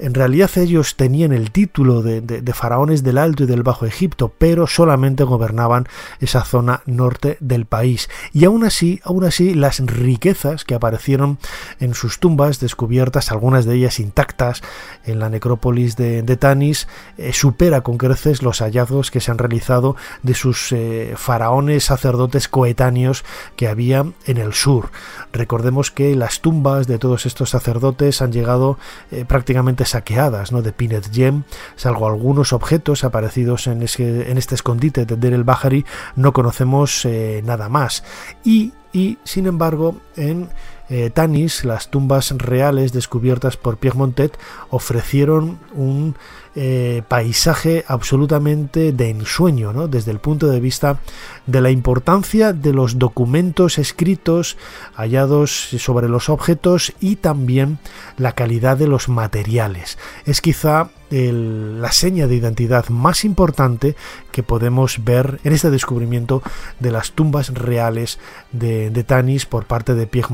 en 0.00 0.14
realidad 0.14 0.50
ellos 0.56 0.96
tenían 0.96 1.32
el 1.32 1.50
título 1.50 2.02
de, 2.02 2.52
faraones 2.54 3.02
del 3.02 3.18
Alto 3.18 3.44
y 3.44 3.46
del 3.46 3.62
Bajo 3.62 3.86
Egipto, 3.86 4.32
pero 4.36 4.66
solamente 4.66 5.24
gobernaban 5.24 5.86
esa 6.20 6.44
zona 6.44 6.82
norte 6.86 7.36
del 7.40 7.66
país. 7.66 8.08
Y 8.32 8.44
aún 8.44 8.64
así, 8.64 9.00
aún 9.04 9.24
así, 9.24 9.54
las 9.54 9.80
riquezas 9.80 10.64
que 10.64 10.74
aparecieron 10.74 11.38
en 11.78 11.94
sus 11.94 12.18
tumbas, 12.18 12.60
descubiertas, 12.60 13.30
algunas 13.30 13.64
de 13.64 13.76
ellas 13.76 14.00
intactas 14.00 14.62
en 15.04 15.18
la 15.18 15.28
necrópolis 15.28 15.96
de, 15.96 16.22
Tanis, 16.36 16.88
eh, 17.18 17.32
supera 17.32 17.82
con 17.82 17.98
creces 17.98 18.42
los 18.42 18.60
hallazgos 18.60 19.10
que 19.10 19.20
se 19.20 19.30
han 19.30 19.38
realizado 19.38 19.96
de 20.22 20.34
sus 20.34 20.72
eh, 20.72 21.14
faraones 21.16 21.84
sacerdotes 21.84 22.48
coetáneos 22.48 23.24
que 23.56 23.68
había 23.68 24.06
en 24.26 24.36
el 24.38 24.54
sur. 24.54 24.90
Recordemos 25.32 25.90
que 25.90 26.14
las 26.16 26.40
tumbas 26.40 26.86
de 26.86 26.98
todos 26.98 27.26
estos 27.26 27.50
sacerdotes 27.50 28.22
han 28.22 28.32
llegado 28.32 28.78
eh, 29.10 29.24
prácticamente 29.26 29.84
saqueadas 29.90 30.52
¿no? 30.52 30.62
de 30.62 30.72
Pinet 30.72 31.10
Yem, 31.10 31.42
salvo 31.76 32.06
algunos 32.06 32.52
objetos 32.52 33.04
aparecidos 33.04 33.66
en, 33.66 33.82
en 33.98 34.38
este 34.38 34.54
escondite 34.54 35.04
de 35.04 35.16
Der 35.16 35.32
el 35.32 35.44
Bahari, 35.44 35.84
no 36.16 36.32
conocemos 36.32 37.04
eh, 37.04 37.42
nada 37.44 37.68
más. 37.68 38.04
Y, 38.44 38.72
y, 38.92 39.18
sin 39.24 39.46
embargo, 39.46 39.96
en 40.16 40.48
eh, 40.88 41.10
Tanis, 41.10 41.64
las 41.64 41.88
tumbas 41.88 42.32
reales 42.36 42.92
descubiertas 42.92 43.56
por 43.56 43.76
Pierre 43.76 43.98
Montet 43.98 44.36
ofrecieron 44.70 45.60
un 45.72 46.16
eh, 46.56 47.02
paisaje 47.06 47.84
absolutamente 47.86 48.92
de 48.92 49.10
ensueño, 49.10 49.72
¿no? 49.72 49.86
desde 49.86 50.10
el 50.10 50.18
punto 50.18 50.48
de 50.48 50.60
vista 50.60 51.00
de 51.46 51.60
la 51.60 51.70
importancia 51.70 52.52
de 52.52 52.72
los 52.72 52.98
documentos 52.98 53.78
escritos 53.78 54.56
hallados 54.94 55.68
sobre 55.78 56.08
los 56.08 56.28
objetos 56.28 56.92
y 57.00 57.16
también 57.16 57.78
la 58.16 58.32
calidad 58.32 58.76
de 58.76 58.88
los 58.88 59.08
materiales. 59.08 59.98
Es 60.24 60.40
quizá 60.40 60.90
la 61.10 61.92
seña 61.92 62.26
de 62.26 62.36
identidad 62.36 62.88
más 62.88 63.24
importante 63.24 63.96
que 64.30 64.42
podemos 64.42 65.04
ver 65.04 65.40
en 65.42 65.52
este 65.52 65.70
descubrimiento 65.70 66.42
de 66.78 66.92
las 66.92 67.12
tumbas 67.12 67.52
reales 67.54 68.18
de, 68.52 68.90
de 68.90 69.04
Tanis 69.04 69.46
por 69.46 69.66
parte 69.66 69.94
de 69.94 70.06
Pierre 70.06 70.30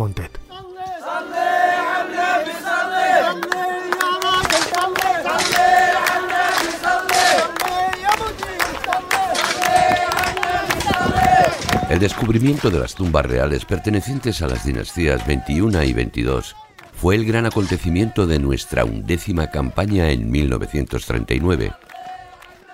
El 11.97 12.01
descubrimiento 12.01 12.71
de 12.71 12.79
las 12.79 12.95
tumbas 12.95 13.25
reales 13.25 13.65
pertenecientes 13.65 14.43
a 14.43 14.47
las 14.47 14.67
dinastías 14.67 15.27
21 15.27 15.83
y 15.83 15.95
22 15.95 16.55
fue 16.93 17.15
el 17.15 17.25
gran 17.25 17.47
acontecimiento 17.47 18.27
de 18.27 18.39
nuestra 18.39 18.85
undécima 18.85 19.47
campaña 19.47 20.11
en 20.11 20.31
1939. 20.31 21.73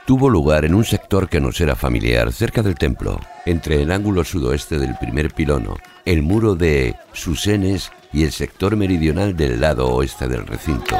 Tuvo 0.09 0.29
lugar 0.29 0.65
en 0.65 0.75
un 0.75 0.85
sector 0.85 1.29
que 1.29 1.41
nos 1.41 1.61
era 1.61 1.77
familiar, 1.77 2.33
cerca 2.33 2.65
del 2.65 2.75
templo, 2.75 3.21
entre 3.47 3.81
el 3.81 3.93
ángulo 3.93 4.25
sudoeste 4.25 4.81
del 4.81 4.97
primer 4.99 5.33
pilono, 5.33 5.77
el 6.05 6.25
muro 6.25 6.57
de 6.57 6.97
Susenes 7.13 7.93
y 8.13 8.25
el 8.25 8.33
sector 8.33 8.77
meridional 8.77 9.37
del 9.37 9.61
lado 9.61 9.87
oeste 9.87 10.27
del 10.27 10.49
recinto. 10.49 10.97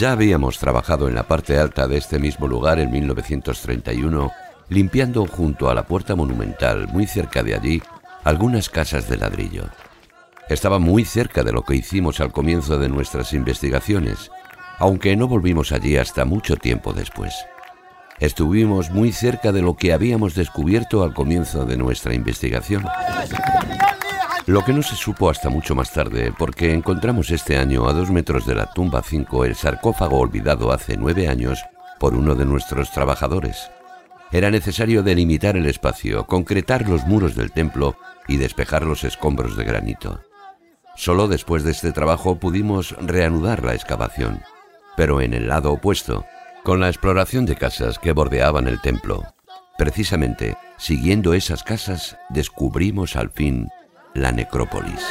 Ya 0.00 0.12
habíamos 0.12 0.58
trabajado 0.58 1.08
en 1.08 1.14
la 1.14 1.24
parte 1.24 1.58
alta 1.58 1.86
de 1.86 1.98
este 1.98 2.18
mismo 2.18 2.48
lugar 2.48 2.78
en 2.78 2.90
1931, 2.90 4.32
limpiando 4.70 5.26
junto 5.26 5.68
a 5.68 5.74
la 5.74 5.82
puerta 5.82 6.16
monumental, 6.16 6.88
muy 6.88 7.06
cerca 7.06 7.42
de 7.42 7.54
allí, 7.54 7.82
algunas 8.24 8.70
casas 8.70 9.10
de 9.10 9.18
ladrillo. 9.18 9.64
Estaba 10.48 10.78
muy 10.78 11.04
cerca 11.04 11.42
de 11.42 11.52
lo 11.52 11.66
que 11.66 11.76
hicimos 11.76 12.18
al 12.20 12.32
comienzo 12.32 12.78
de 12.78 12.88
nuestras 12.88 13.34
investigaciones, 13.34 14.30
aunque 14.78 15.14
no 15.16 15.28
volvimos 15.28 15.70
allí 15.70 15.98
hasta 15.98 16.24
mucho 16.24 16.56
tiempo 16.56 16.94
después. 16.94 17.34
Estuvimos 18.20 18.90
muy 18.90 19.12
cerca 19.12 19.52
de 19.52 19.60
lo 19.60 19.76
que 19.76 19.92
habíamos 19.92 20.34
descubierto 20.34 21.02
al 21.02 21.12
comienzo 21.12 21.66
de 21.66 21.76
nuestra 21.76 22.14
investigación. 22.14 22.86
Lo 24.50 24.64
que 24.64 24.72
no 24.72 24.82
se 24.82 24.96
supo 24.96 25.30
hasta 25.30 25.48
mucho 25.48 25.76
más 25.76 25.92
tarde, 25.92 26.34
porque 26.36 26.74
encontramos 26.74 27.30
este 27.30 27.56
año 27.56 27.86
a 27.86 27.92
dos 27.92 28.10
metros 28.10 28.46
de 28.46 28.56
la 28.56 28.66
tumba 28.72 29.00
5 29.00 29.44
el 29.44 29.54
sarcófago 29.54 30.18
olvidado 30.18 30.72
hace 30.72 30.96
nueve 30.96 31.28
años 31.28 31.62
por 32.00 32.14
uno 32.14 32.34
de 32.34 32.44
nuestros 32.44 32.90
trabajadores. 32.90 33.70
Era 34.32 34.50
necesario 34.50 35.04
delimitar 35.04 35.56
el 35.56 35.66
espacio, 35.66 36.26
concretar 36.26 36.88
los 36.88 37.06
muros 37.06 37.36
del 37.36 37.52
templo 37.52 37.96
y 38.26 38.38
despejar 38.38 38.84
los 38.84 39.04
escombros 39.04 39.56
de 39.56 39.62
granito. 39.62 40.20
Solo 40.96 41.28
después 41.28 41.62
de 41.62 41.70
este 41.70 41.92
trabajo 41.92 42.40
pudimos 42.40 42.96
reanudar 42.98 43.64
la 43.64 43.74
excavación, 43.74 44.42
pero 44.96 45.20
en 45.20 45.32
el 45.32 45.46
lado 45.46 45.70
opuesto, 45.70 46.24
con 46.64 46.80
la 46.80 46.88
exploración 46.88 47.46
de 47.46 47.54
casas 47.54 48.00
que 48.00 48.10
bordeaban 48.10 48.66
el 48.66 48.80
templo. 48.80 49.22
Precisamente, 49.78 50.56
siguiendo 50.76 51.34
esas 51.34 51.62
casas, 51.62 52.16
descubrimos 52.30 53.14
al 53.14 53.30
fin 53.30 53.68
la 54.14 54.32
necrópolis. 54.32 55.02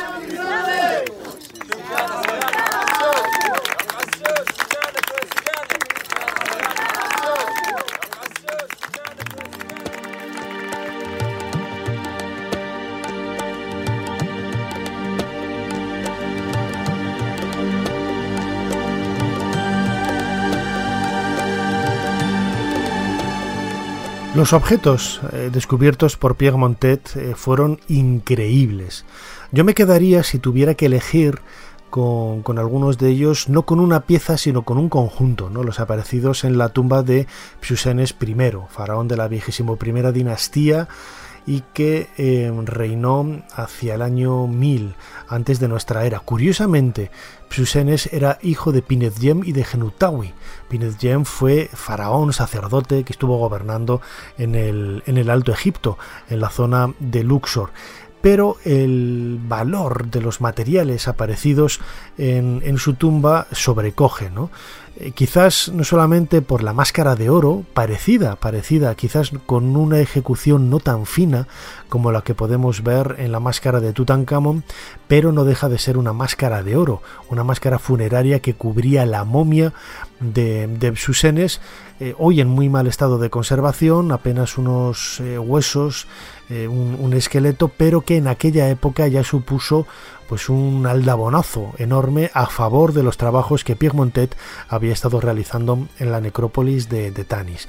Los 24.40 24.54
objetos 24.54 25.20
eh, 25.34 25.50
descubiertos 25.52 26.16
por 26.16 26.38
Pierre 26.38 26.56
Montet 26.56 27.14
eh, 27.18 27.34
fueron 27.36 27.82
increíbles. 27.90 29.04
Yo 29.52 29.66
me 29.66 29.74
quedaría, 29.74 30.24
si 30.24 30.40
tuviera 30.40 30.76
que 30.76 30.86
elegir, 30.86 31.42
con, 31.90 32.58
algunos 32.58 32.98
de 32.98 33.10
ellos, 33.10 33.50
no 33.50 33.64
con 33.64 33.82
una 33.82 34.00
pieza, 34.06 34.38
sino 34.38 34.62
con 34.62 34.78
un 34.78 34.88
conjunto, 34.88 35.50
¿no? 35.50 35.64
los 35.64 35.82
aparecidos 35.82 36.46
en 36.46 36.58
la 36.58 36.70
tumba 36.70 37.04
de 37.04 37.28
Psusenes 37.60 38.16
I, 38.18 38.36
faraón 38.70 39.10
de 39.10 39.18
la 39.18 39.28
vigésimo 39.28 39.78
dinastía 40.14 40.88
y 41.50 41.64
que 41.74 42.10
eh, 42.20 42.54
reinó 42.66 43.42
hacia 43.56 43.96
el 43.96 44.04
año 44.04 44.46
1000 44.46 44.94
antes 45.28 45.60
de 45.60 45.68
nuestra 45.68 46.06
era. 46.06 46.20
Curiosamente, 46.20 47.10
Psusenes 47.50 48.14
era 48.14 48.38
hijo 48.44 48.72
de 48.72 48.84
Pinetjem 48.84 49.42
y 49.44 49.52
de 49.52 49.64
Genutawi. 49.64 50.32
Pinetjem 50.70 51.26
fue 51.26 51.68
faraón, 51.74 52.34
sacerdote 52.34 53.04
que 53.04 53.14
estuvo 53.14 53.40
gobernando 53.40 54.00
en 54.38 54.54
el, 54.54 55.02
en 55.08 55.18
el 55.18 55.32
Alto 55.32 55.52
Egipto, 55.52 55.98
en 56.30 56.40
la 56.40 56.52
zona 56.52 56.94
de 57.00 57.24
Luxor 57.24 57.72
pero 58.22 58.58
el 58.66 59.40
valor 59.42 60.08
de 60.08 60.22
los 60.22 60.42
materiales 60.42 61.08
aparecidos 61.08 61.80
en, 62.18 62.78
su 62.78 62.94
tumba 62.94 63.48
sobrecoge, 63.52 64.30
¿no? 64.30 64.50
Eh, 64.98 65.12
quizás 65.12 65.72
no 65.74 65.86
solamente 65.86 66.42
por 66.42 66.62
la 66.62 66.74
máscara 66.74 67.16
de 67.16 67.30
oro, 67.30 67.64
parecida, 67.74 68.36
parecida, 68.36 68.94
quizás 68.96 69.32
con 69.46 69.78
una 69.78 70.00
ejecución 70.00 70.70
no 70.70 70.80
tan 70.80 71.06
fina 71.06 71.48
como 71.88 72.12
la 72.12 72.22
que 72.22 72.36
podemos 72.36 72.84
ver 72.84 73.16
en 73.20 73.32
la 73.32 73.40
máscara 73.40 73.80
de 73.80 73.94
Tutankamón, 73.94 74.64
pero 75.08 75.32
no 75.32 75.46
deja 75.46 75.70
de 75.70 75.78
ser 75.78 75.98
una 75.98 76.12
máscara 76.12 76.64
de 76.64 76.76
oro, 76.76 77.02
una 77.30 77.46
máscara 77.46 77.80
funeraria 77.80 78.42
que 78.42 78.56
cubría 78.56 79.06
la 79.06 79.24
momia 79.24 79.74
de, 80.20 80.68
de 80.68 80.94
eh, 82.02 82.16
hoy 82.18 82.42
en 82.42 82.48
muy 82.48 82.70
mal 82.70 82.88
estado 82.88 83.20
de 83.20 83.30
conservación, 83.30 84.12
apenas 84.12 84.58
unos 84.58 85.20
eh, 85.20 85.38
huesos, 85.38 86.08
un, 86.50 86.98
un 87.00 87.14
esqueleto, 87.14 87.68
pero 87.68 88.02
que 88.02 88.18
en 88.18 88.28
aquella 88.28 88.70
época 88.70 89.08
ya 89.08 89.24
supuso 89.24 89.86
pues 90.28 90.48
un 90.50 90.86
aldabonazo 90.86 91.74
enorme 91.78 92.30
a 92.34 92.46
favor 92.46 92.94
de 92.94 93.04
los 93.04 93.18
trabajos 93.18 93.64
que 93.64 93.76
Pierre 93.76 93.98
Montet 93.98 94.36
había 94.68 94.94
estado 94.94 95.20
realizando 95.20 95.88
en 95.98 96.12
la 96.12 96.22
necrópolis 96.22 96.88
de, 96.88 97.12
de 97.12 97.24
Tanis. 97.24 97.68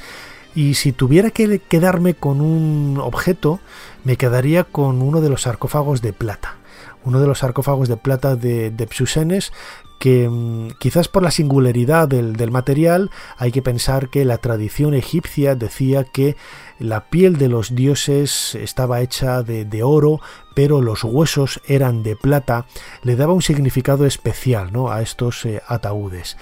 Y 0.55 0.75
si 0.75 0.93
tuviera 0.93 1.31
que 1.31 1.61
quedarme 1.61 2.15
con 2.15 2.41
un 2.41 2.99
objeto, 3.01 3.61
me 4.05 4.17
quedaría 4.17 4.65
con 4.65 5.01
uno 5.01 5.21
de 5.21 5.31
los 5.31 5.43
sarcófagos 5.43 6.03
de 6.03 6.13
plata. 6.13 6.57
Uno 7.05 7.21
de 7.21 7.27
los 7.27 7.39
sarcófagos 7.39 7.89
de 7.89 7.97
plata 7.97 8.37
de, 8.37 8.71
de 8.71 8.87
Psusenes 8.87 9.53
que 10.01 10.29
mm, 10.29 10.79
quizás 10.79 11.09
por 11.09 11.23
la 11.23 11.31
singularidad 11.31 12.09
del, 12.09 12.51
material 12.51 13.11
hay 13.37 13.53
que 13.53 13.63
pensar 13.63 14.09
que 14.09 14.25
la 14.25 14.39
tradición 14.39 14.95
egipcia 14.95 15.55
decía 15.55 16.05
que 16.05 16.37
la 16.79 17.11
piel 17.11 17.37
de 17.37 17.49
los 17.49 17.75
dioses 17.75 18.55
estaba 18.55 19.03
hecha 19.03 19.43
de, 19.43 19.83
oro, 19.83 20.21
pero 20.61 20.83
los 20.83 21.05
huesos 21.05 21.59
eran 21.67 22.03
de 22.03 22.17
plata, 22.17 22.67
le 23.03 23.17
daba 23.17 23.33
un 23.33 23.41
significado 23.41 24.05
especial 24.05 24.75
¿no? 24.75 24.91
a 24.91 25.01
estos 25.01 25.47
eh, 25.47 25.63
ataúdes. 25.67 26.37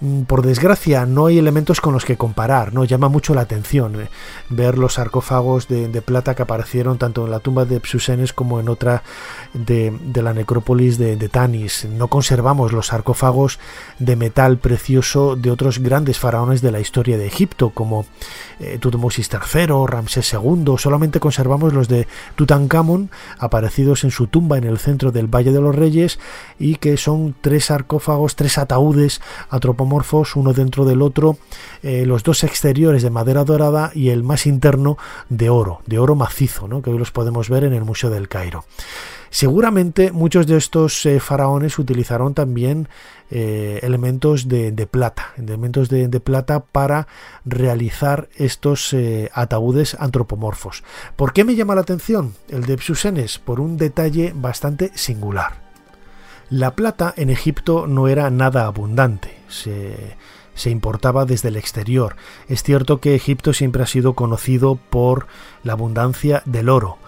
Mm, 0.00 0.22
por 0.22 0.42
desgracia, 0.42 1.04
no 1.04 1.26
hay 1.26 1.38
elementos 1.38 1.80
con 1.80 1.92
los 1.92 2.06
que 2.06 2.16
comparar, 2.16 2.72
¿no? 2.72 2.84
Llama 2.84 3.08
mucho 3.08 3.34
la 3.34 3.42
atención 3.42 4.00
eh, 4.00 4.08
ver 4.48 4.78
los 4.78 4.94
sarcófagos 4.94 5.68
de, 5.68 5.88
plata 6.00 6.34
que 6.34 6.42
aparecieron 6.42 6.96
tanto 6.96 7.24
en 7.26 7.30
la 7.30 7.40
tumba 7.40 7.66
de 7.66 7.80
Psusenes 7.80 8.32
como 8.32 8.58
en 8.58 8.70
otra 8.70 9.02
de, 9.52 9.92
la 10.14 10.32
necrópolis 10.32 10.96
de, 10.96 11.16
Tanis. 11.28 11.84
No 11.84 12.08
conservamos 12.08 12.72
los 12.72 12.86
sarcófagos 12.86 13.58
de 13.98 14.16
metal 14.16 14.56
precioso 14.56 15.36
de 15.36 15.50
otros 15.50 15.78
grandes 15.80 16.18
faraones 16.18 16.62
de 16.62 16.72
la 16.72 16.80
historia 16.80 17.18
de 17.18 17.26
Egipto, 17.26 17.70
como 17.70 18.06
eh, 18.58 18.78
Tutmosis 18.80 19.28
III, 19.30 19.86
Ramsés 19.86 20.32
II. 20.32 20.76
Solamente 20.78 21.20
conservamos 21.20 21.74
los 21.74 21.88
de 21.88 22.08
Tutankamón, 22.36 23.10
aparecidos 23.38 23.59
en 23.60 24.10
su 24.10 24.26
tumba 24.26 24.58
en 24.58 24.64
el 24.64 24.78
centro 24.78 25.12
del 25.12 25.26
Valle 25.26 25.52
de 25.52 25.60
los 25.60 25.74
Reyes, 25.74 26.18
y 26.58 26.76
que 26.76 26.96
son 26.96 27.34
tres 27.40 27.66
sarcófagos, 27.66 28.36
tres 28.36 28.58
ataúdes 28.58 29.20
antropomorfos, 29.48 30.36
uno 30.36 30.52
dentro 30.52 30.84
del 30.84 31.02
otro, 31.02 31.38
eh, 31.82 32.04
los 32.06 32.22
dos 32.22 32.44
exteriores 32.44 33.02
de 33.02 33.10
madera 33.10 33.44
dorada 33.44 33.90
y 33.94 34.10
el 34.10 34.22
más 34.22 34.46
interno 34.46 34.96
de 35.28 35.50
oro, 35.50 35.80
de 35.86 35.98
oro 35.98 36.14
macizo, 36.14 36.68
¿no? 36.68 36.82
que 36.82 36.90
hoy 36.90 36.98
los 36.98 37.10
podemos 37.10 37.48
ver 37.48 37.64
en 37.64 37.72
el 37.72 37.84
Museo 37.84 38.10
del 38.10 38.28
Cairo. 38.28 38.64
Seguramente 39.30 40.10
muchos 40.10 40.48
de 40.48 40.56
estos 40.56 41.06
eh, 41.06 41.20
faraones 41.20 41.78
utilizaron 41.78 42.34
también 42.34 42.88
eh, 43.30 43.78
elementos 43.82 44.48
de, 44.48 44.72
plata, 44.90 45.32
elementos 45.36 45.88
de, 45.88 46.08
plata 46.20 46.60
para 46.60 47.06
realizar 47.44 48.28
estos 48.36 48.92
eh, 48.92 49.30
ataúdes 49.32 49.96
antropomorfos. 49.98 50.82
¿Por 51.16 51.32
qué 51.32 51.44
me 51.44 51.54
llama 51.54 51.74
la 51.74 51.82
atención 51.82 52.34
el 52.48 52.64
de 52.64 52.76
Psusenes? 52.76 53.38
Por 53.38 53.60
un 53.60 53.76
detalle 53.76 54.32
bastante 54.34 54.90
singular. 54.94 55.62
La 56.50 56.74
plata 56.74 57.14
en 57.16 57.30
Egipto 57.30 57.86
no 57.86 58.08
era 58.08 58.28
nada 58.30 58.66
abundante. 58.66 59.38
Se, 59.48 60.16
se 60.54 60.70
importaba 60.70 61.24
desde 61.24 61.48
el 61.48 61.56
exterior. 61.56 62.16
Es 62.48 62.62
cierto 62.62 63.00
que 63.00 63.14
Egipto 63.14 63.52
siempre 63.52 63.82
ha 63.82 63.86
sido 63.86 64.14
conocido 64.14 64.74
por 64.76 65.26
la 65.62 65.72
abundancia 65.72 66.42
del 66.44 66.68
oro, 66.68 66.98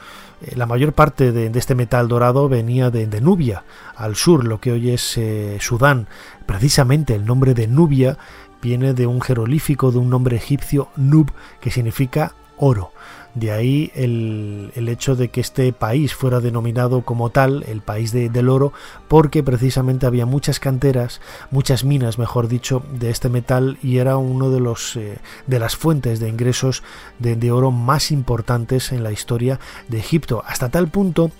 la 0.54 0.66
mayor 0.66 0.92
parte 0.92 1.32
de, 1.32 1.46
este 1.58 1.74
metal 1.74 2.08
dorado 2.08 2.48
venía 2.48 2.90
de, 2.90 3.20
Nubia, 3.20 3.64
al 3.96 4.16
sur, 4.16 4.44
lo 4.44 4.60
que 4.60 4.72
hoy 4.72 4.90
es 4.90 5.16
eh, 5.18 5.58
Sudán. 5.60 6.08
Precisamente 6.46 7.14
el 7.14 7.24
nombre 7.24 7.54
de 7.54 7.66
Nubia 7.66 8.18
viene 8.60 8.94
de 8.94 9.06
un 9.06 9.20
jeroglífico 9.20 9.90
de 9.92 9.98
un 9.98 10.10
nombre 10.10 10.36
egipcio 10.36 10.88
Nub, 10.96 11.32
que 11.60 11.70
significa 11.70 12.34
oro. 12.56 12.92
De 13.34 13.50
ahí 13.50 13.90
el, 13.94 14.70
hecho 14.88 15.16
de 15.16 15.28
que 15.28 15.40
este 15.40 15.72
país 15.72 16.14
fuera 16.14 16.40
denominado 16.40 17.02
como 17.02 17.30
tal, 17.30 17.64
el 17.66 17.80
país 17.80 18.12
del 18.12 18.48
oro, 18.48 18.72
porque 19.08 19.42
precisamente 19.42 20.06
había 20.06 20.26
muchas 20.26 20.60
canteras, 20.60 21.20
muchas 21.50 21.84
minas, 21.84 22.18
mejor 22.18 22.48
dicho, 22.48 22.82
de 22.92 23.10
este 23.10 23.30
metal 23.30 23.78
y 23.82 23.98
era 23.98 24.18
uno 24.18 24.50
de 24.50 24.60
los 24.60 24.96
eh, 24.96 25.18
de 25.46 25.58
las 25.58 25.76
fuentes 25.76 26.20
de 26.20 26.28
ingresos 26.28 26.82
de 27.18 27.52
oro 27.52 27.70
más 27.70 28.10
importantes 28.10 28.92
en 28.92 29.02
la 29.02 29.12
historia 29.12 29.60
de 29.88 29.98
Egipto, 29.98 30.42
hasta 30.46 30.68
tal 30.68 30.88
punto 30.88 31.30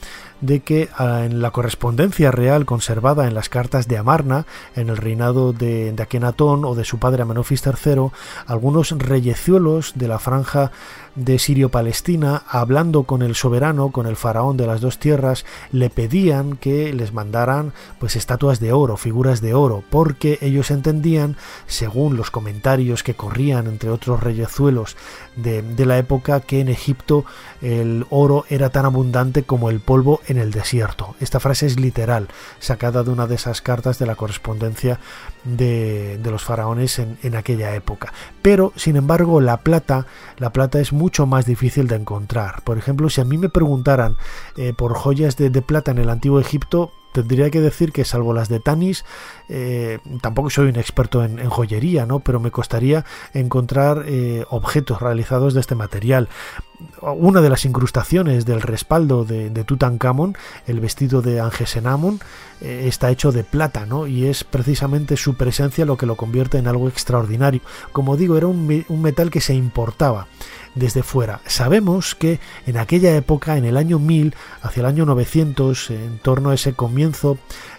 de 0.43 0.61
que 0.61 0.91
ah, 0.99 1.23
en 1.25 1.41
la 1.41 1.53
correspondencia 1.53 2.31
real 2.31 2.67
conservada 2.67 3.27
en 3.27 3.35
las 3.35 3.49
cartas 3.49 3.89
de 3.89 3.97
Amarna, 3.97 4.45
en 4.77 4.91
el 4.91 4.99
reinado 4.99 5.53
de, 5.53 5.93
de 5.93 6.03
Akenatón 6.03 6.65
o 6.67 6.75
de 6.75 6.85
su 6.85 6.99
padre 6.99 7.23
Amenofis 7.23 7.63
III, 7.65 8.11
algunos 8.47 8.91
reyezuelos 8.91 9.93
de 9.95 10.09
la 10.09 10.19
franja 10.19 10.73
de 11.15 11.39
Sirio-Palestina, 11.39 12.43
hablando 12.49 13.05
con 13.05 13.23
el 13.23 13.35
soberano, 13.35 13.91
con 13.91 14.07
el 14.07 14.17
faraón 14.17 14.57
de 14.57 14.67
las 14.67 14.81
dos 14.81 14.99
tierras, 14.99 15.45
le 15.71 15.91
pedían 15.91 16.57
que 16.57 16.93
les 16.93 17.13
mandaran 17.13 17.73
pues 17.99 18.17
estatuas 18.17 18.61
de 18.61 18.73
oro, 18.73 18.97
figuras 18.97 19.41
de 19.41 19.55
oro, 19.55 19.83
porque 19.91 20.39
ellos 20.41 20.71
entendían, 20.71 21.37
según 21.67 22.17
los 22.17 22.31
comentarios 22.31 23.03
que 23.03 23.15
corrían 23.15 23.67
entre 23.67 23.91
otros 23.91 24.21
reyezuelos 24.21 24.97
de, 25.37 25.63
de 25.63 25.87
la 25.87 25.99
época, 25.99 26.41
que 26.41 26.61
en 26.61 26.69
Egipto 26.69 27.25
el 27.61 28.07
oro 28.11 28.45
era 28.49 28.71
tan 28.71 28.87
abundante 28.87 29.43
como 29.43 29.71
el 29.71 29.81
polvo 29.81 30.21
en 30.27 30.39
el 30.39 30.51
desierto. 30.51 31.15
Esta 31.21 31.41
frase 31.41 31.67
es 31.67 31.79
literal, 31.79 32.29
sacada 32.59 33.03
de 33.03 33.11
una 33.11 33.27
de 33.27 33.35
esas 33.35 33.61
cartas 33.61 33.99
de 33.99 34.07
la 34.07 34.17
correspondencia 34.17 34.99
de, 35.45 36.21
los 36.25 36.45
faraones 36.45 36.99
en, 36.99 37.37
aquella 37.37 37.75
época. 37.75 38.13
Pero, 38.41 38.73
sin 38.77 38.97
embargo, 38.97 39.41
la 39.41 39.59
plata, 39.59 40.07
la 40.39 40.51
plata 40.51 40.81
es 40.81 40.93
mucho 41.03 41.27
más 41.27 41.47
difícil 41.47 41.89
de 41.89 41.97
encontrar. 41.97 42.63
Por 42.63 42.79
ejemplo, 42.79 43.11
si 43.11 43.21
a 43.21 43.25
mí 43.25 43.37
me 43.37 43.49
preguntaran 43.49 44.17
eh, 44.57 44.73
por 44.73 44.95
joyas 44.95 45.37
de, 45.37 45.51
de 45.51 45.61
plata 45.61 45.91
en 45.91 45.99
el 45.99 46.09
antiguo 46.09 46.39
Egipto, 46.39 46.93
tendría 47.13 47.51
que 47.51 47.61
decir 47.61 47.93
que 47.93 48.05
salvo 48.05 48.35
las 48.35 48.49
de 48.49 48.61
Tanis, 48.61 49.05
eh, 49.49 49.99
tampoco 50.21 50.51
soy 50.51 50.69
un 50.69 50.77
experto 50.77 51.25
en, 51.25 51.49
joyería, 51.49 52.07
¿no? 52.07 52.21
Pero 52.21 52.41
me 52.41 52.51
costaría 52.51 53.05
encontrar 53.35 54.05
eh, 54.07 54.45
objetos 54.51 55.01
realizados 55.01 55.55
de 55.55 55.61
este 55.61 55.75
material. 55.75 56.29
Una 57.01 57.41
de 57.41 57.51
las 57.51 57.65
incrustaciones 57.65 58.45
del 58.45 58.61
respaldo 58.61 59.25
de, 59.25 59.51
de 59.51 59.65
Tutankamón, 59.65 60.37
el 60.67 60.81
vestido 60.81 61.23
de 61.23 61.41
Angesenamon, 61.41 62.19
eh, 62.61 62.85
está 62.87 63.11
hecho 63.11 63.33
de 63.33 63.45
plata, 63.45 63.87
¿no? 63.87 64.07
Y 64.07 64.27
es 64.27 64.45
precisamente 64.45 65.17
su 65.17 65.35
presencia 65.35 65.85
lo 65.85 65.97
que 65.97 66.07
lo 66.07 66.17
convierte 66.17 66.59
en 66.59 66.67
algo 66.67 66.89
extraordinario. 66.89 67.61
Como 67.93 68.17
digo, 68.17 68.37
era 68.37 68.47
un, 68.47 68.85
un 68.89 69.03
metal 69.03 69.31
que 69.31 69.41
se 69.41 69.55
importaba 69.55 70.27
desde 70.75 71.03
fuera. 71.03 71.41
Sabemos 71.47 72.15
que 72.15 72.41
en 72.67 72.79
aquella 72.79 73.15
época, 73.17 73.57
en 73.57 73.65
el 73.65 73.77
año 73.77 73.99
1000, 73.99 74.35
hacia 74.63 74.81
el 74.81 74.87
año 74.87 75.07
900, 75.07 75.91
en 75.91 76.19
torno 76.19 76.51
a 76.51 76.55
ese 76.55 76.73
comienzo 76.73 77.02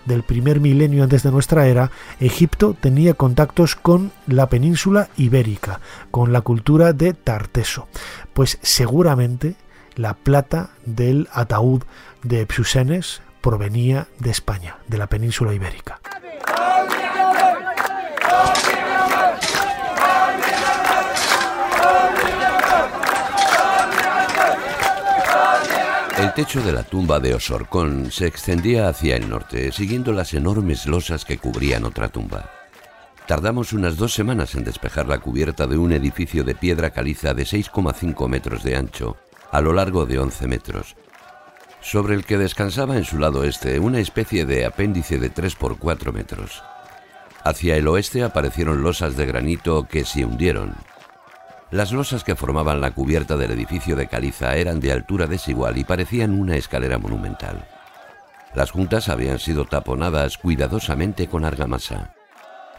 del 0.06 0.24
primer 0.24 0.60
milenio 0.60 1.04
antes 1.04 1.24
de 1.24 1.32
nuestra 1.32 1.68
era, 1.68 1.92
Egipto 2.20 2.76
tenía 2.80 3.14
contactos 3.14 3.76
con 3.76 4.12
la 4.28 4.50
península 4.50 5.10
ibérica, 5.18 5.80
con 6.12 6.34
la 6.34 6.42
cultura 6.42 6.94
de 6.94 7.14
Tarteso. 7.14 7.88
Pues 8.34 8.58
seguramente 8.62 9.56
la 9.96 10.16
plata 10.16 10.72
del 10.86 11.30
ataúd 11.32 11.84
de 12.24 12.46
Psusenes 12.46 13.22
provenía 13.42 14.08
de 14.20 14.32
España, 14.32 14.78
de 14.88 14.98
la 14.98 15.08
península 15.08 15.54
ibérica. 15.54 16.00
El 26.24 26.34
techo 26.34 26.62
de 26.62 26.72
la 26.72 26.84
tumba 26.84 27.20
de 27.20 27.34
Osorcón 27.36 28.10
se 28.10 28.28
extendía 28.28 28.88
hacia 28.88 29.18
el 29.18 29.30
norte, 29.30 29.74
siguiendo 29.74 30.14
las 30.14 30.34
enormes 30.34 30.86
losas 30.86 31.26
que 31.26 31.38
cubrían 31.38 31.84
otra 31.84 32.08
tumba. 32.08 32.50
Tardamos 33.28 33.74
unas 33.74 33.98
dos 33.98 34.14
semanas 34.14 34.56
en 34.56 34.64
despejar 34.64 35.06
la 35.06 35.18
cubierta 35.18 35.68
de 35.68 35.78
un 35.78 35.92
edificio 35.92 36.46
de 36.46 36.56
piedra 36.56 36.92
caliza 36.92 37.34
de 37.34 37.44
6,5 37.44 38.30
metros 38.30 38.64
de 38.64 38.78
ancho, 38.78 39.18
a 39.52 39.60
lo 39.60 39.74
largo 39.74 40.06
de 40.06 40.18
11 40.18 40.48
metros, 40.48 40.96
sobre 41.82 42.16
el 42.16 42.24
que 42.24 42.38
descansaba 42.38 42.96
en 42.96 43.04
su 43.04 43.20
lado 43.20 43.44
este 43.44 43.78
una 43.80 44.00
especie 44.00 44.46
de 44.46 44.66
apéndice 44.66 45.20
de 45.20 45.30
3 45.30 45.56
por 45.56 45.78
4 45.78 46.14
metros. 46.14 46.64
Hacia 47.44 47.76
el 47.76 47.86
oeste 47.90 48.24
aparecieron 48.24 48.82
losas 48.82 49.18
de 49.18 49.26
granito 49.26 49.90
que 49.90 50.06
se 50.06 50.24
hundieron, 50.24 50.74
las 51.74 51.92
losas 51.92 52.24
que 52.24 52.36
formaban 52.36 52.82
la 52.82 52.92
cubierta 52.92 53.36
del 53.36 53.50
edificio 53.50 53.96
de 53.96 54.06
caliza 54.06 54.56
eran 54.56 54.80
de 54.80 54.92
altura 54.92 55.26
desigual 55.26 55.76
y 55.80 55.84
parecían 55.84 56.40
una 56.40 56.56
escalera 56.56 57.00
monumental. 57.00 57.68
Las 58.54 58.70
juntas 58.70 59.10
habían 59.10 59.40
sido 59.40 59.66
taponadas 59.66 60.38
cuidadosamente 60.38 61.28
con 61.28 61.46
argamasa. 61.46 62.14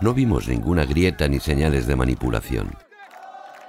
No 0.01 0.15
vimos 0.15 0.47
ninguna 0.47 0.85
grieta 0.85 1.27
ni 1.27 1.41
señales 1.41 1.89
de 1.89 1.97
manipulación. 1.97 2.71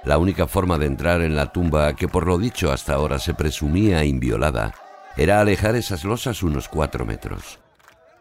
La 0.04 0.18
única 0.18 0.46
forma 0.46 0.78
de 0.78 0.86
entrar 0.86 1.20
en 1.22 1.34
la 1.34 1.50
tumba, 1.50 1.94
que 1.94 2.06
por 2.06 2.24
lo 2.24 2.38
dicho 2.38 2.70
hasta 2.70 2.94
ahora 2.94 3.18
se 3.18 3.34
presumía 3.34 4.04
inviolada, 4.04 4.74
era 5.16 5.40
alejar 5.40 5.74
esas 5.74 6.04
losas 6.04 6.44
unos 6.44 6.68
cuatro 6.68 7.04
metros. 7.04 7.58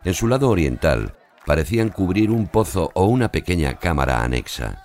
En 0.03 0.15
su 0.15 0.27
lado 0.27 0.49
oriental 0.49 1.13
parecían 1.45 1.89
cubrir 1.89 2.31
un 2.31 2.47
pozo 2.47 2.89
o 2.95 3.05
una 3.05 3.31
pequeña 3.31 3.75
cámara 3.75 4.23
anexa. 4.23 4.84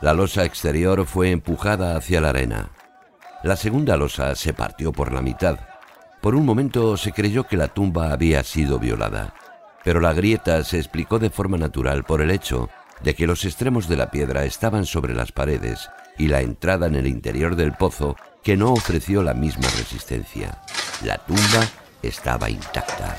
La 0.00 0.14
losa 0.14 0.44
exterior 0.44 1.04
fue 1.06 1.32
empujada 1.32 1.96
hacia 1.96 2.20
la 2.20 2.28
arena. 2.28 2.70
La 3.42 3.56
segunda 3.56 3.96
losa 3.96 4.34
se 4.36 4.54
partió 4.54 4.92
por 4.92 5.12
la 5.12 5.22
mitad. 5.22 5.58
Por 6.20 6.36
un 6.36 6.46
momento 6.46 6.96
se 6.96 7.12
creyó 7.12 7.44
que 7.44 7.56
la 7.56 7.68
tumba 7.68 8.12
había 8.12 8.44
sido 8.44 8.78
violada, 8.78 9.34
pero 9.82 10.00
la 10.00 10.12
grieta 10.12 10.62
se 10.62 10.78
explicó 10.78 11.18
de 11.18 11.30
forma 11.30 11.58
natural 11.58 12.04
por 12.04 12.20
el 12.20 12.30
hecho 12.30 12.68
de 13.02 13.14
que 13.14 13.26
los 13.26 13.44
extremos 13.44 13.88
de 13.88 13.96
la 13.96 14.10
piedra 14.10 14.44
estaban 14.44 14.86
sobre 14.86 15.14
las 15.14 15.32
paredes 15.32 15.88
y 16.16 16.28
la 16.28 16.42
entrada 16.42 16.86
en 16.86 16.94
el 16.94 17.06
interior 17.06 17.56
del 17.56 17.72
pozo 17.72 18.16
que 18.42 18.56
no 18.56 18.72
ofreció 18.72 19.22
la 19.22 19.34
misma 19.34 19.68
resistencia. 19.76 20.62
La 21.04 21.18
tumba 21.18 21.66
estaba 22.02 22.50
intacta. 22.50 23.16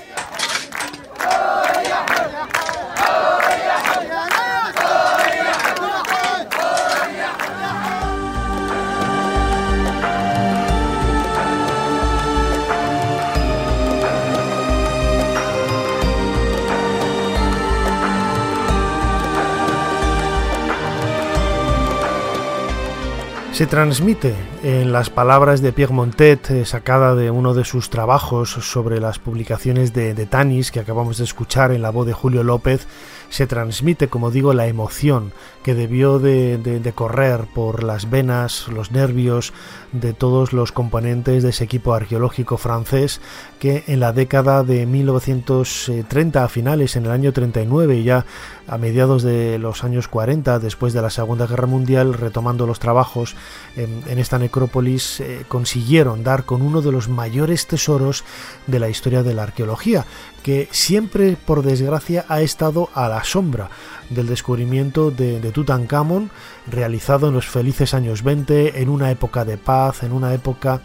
Se 23.59 23.67
transmite 23.67 24.35
en 24.63 24.93
las 24.93 25.09
palabras 25.09 25.61
de 25.61 25.73
Pierre 25.73 25.93
Montet, 25.93 26.49
eh, 26.49 26.63
sacada 26.63 27.13
de 27.13 27.29
uno 27.29 27.53
de 27.53 27.65
sus 27.65 27.89
trabajos 27.89 28.51
sobre 28.51 29.01
las 29.01 29.19
publicaciones 29.19 29.91
de, 29.91 30.13
de 30.13 30.25
Tanis, 30.25 30.71
que 30.71 30.79
acabamos 30.79 31.17
de 31.17 31.25
escuchar 31.25 31.73
en 31.73 31.81
la 31.81 31.89
voz 31.89 32.07
de 32.07 32.13
Julio 32.13 32.41
López, 32.43 32.87
se 33.29 33.47
transmite, 33.47 34.07
como 34.07 34.31
digo, 34.31 34.53
la 34.53 34.67
emoción 34.67 35.31
que 35.63 35.75
debió 35.75 36.19
de, 36.19 36.91
correr 36.95 37.45
por 37.53 37.83
las 37.83 38.09
venas, 38.09 38.67
los 38.69 38.91
nervios 38.91 39.53
de 39.91 40.13
todos 40.13 40.53
los 40.53 40.71
componentes 40.71 41.43
de 41.43 41.49
ese 41.49 41.63
equipo 41.63 41.93
arqueológico 41.93 42.57
francés 42.57 43.21
que 43.59 43.83
en 43.87 43.99
la 43.99 44.13
década 44.13 44.63
de 44.63 44.85
1930, 44.85 46.43
a 46.43 46.47
finales, 46.49 46.95
en 46.95 47.05
el 47.05 47.11
año 47.11 47.33
39 47.33 47.97
y 47.97 48.03
ya 48.03 48.25
a 48.67 48.77
mediados 48.77 49.23
de 49.23 49.59
los 49.59 49.83
años 49.83 50.07
40, 50.07 50.59
después 50.59 50.93
de 50.93 51.01
la 51.01 51.09
Segunda 51.09 51.47
Guerra 51.47 51.67
Mundial, 51.67 52.13
retomando 52.13 52.67
los 52.67 52.79
trabajos 52.79 53.35
en, 53.75 54.03
en 54.07 54.19
esta 54.19 54.39
necrópolis, 54.39 55.19
eh, 55.19 55.45
consiguieron 55.47 56.23
dar 56.23 56.45
con 56.45 56.61
uno 56.61 56.81
de 56.81 56.91
los 56.91 57.09
mayores 57.09 57.67
tesoros 57.67 58.23
de 58.67 58.79
la 58.79 58.89
historia 58.89 59.23
de 59.23 59.33
la 59.33 59.43
arqueología, 59.43 60.05
que 60.43 60.67
siempre, 60.71 61.35
por 61.45 61.63
desgracia, 61.63 62.25
ha 62.29 62.41
estado 62.41 62.89
a 62.93 63.09
la 63.09 63.18
sombra 63.23 63.69
del 64.09 64.27
descubrimiento 64.27 65.11
de, 65.11 65.39
de 65.39 65.51
Tutankamón, 65.51 66.31
realizado 66.67 67.27
en 67.27 67.33
los 67.33 67.47
felices 67.47 67.93
años 67.93 68.23
20, 68.23 68.81
en 68.81 68.89
una 68.89 69.11
época 69.11 69.45
de 69.45 69.57
paz, 69.57 70.03
en 70.03 70.11
una 70.11 70.33
época 70.33 70.81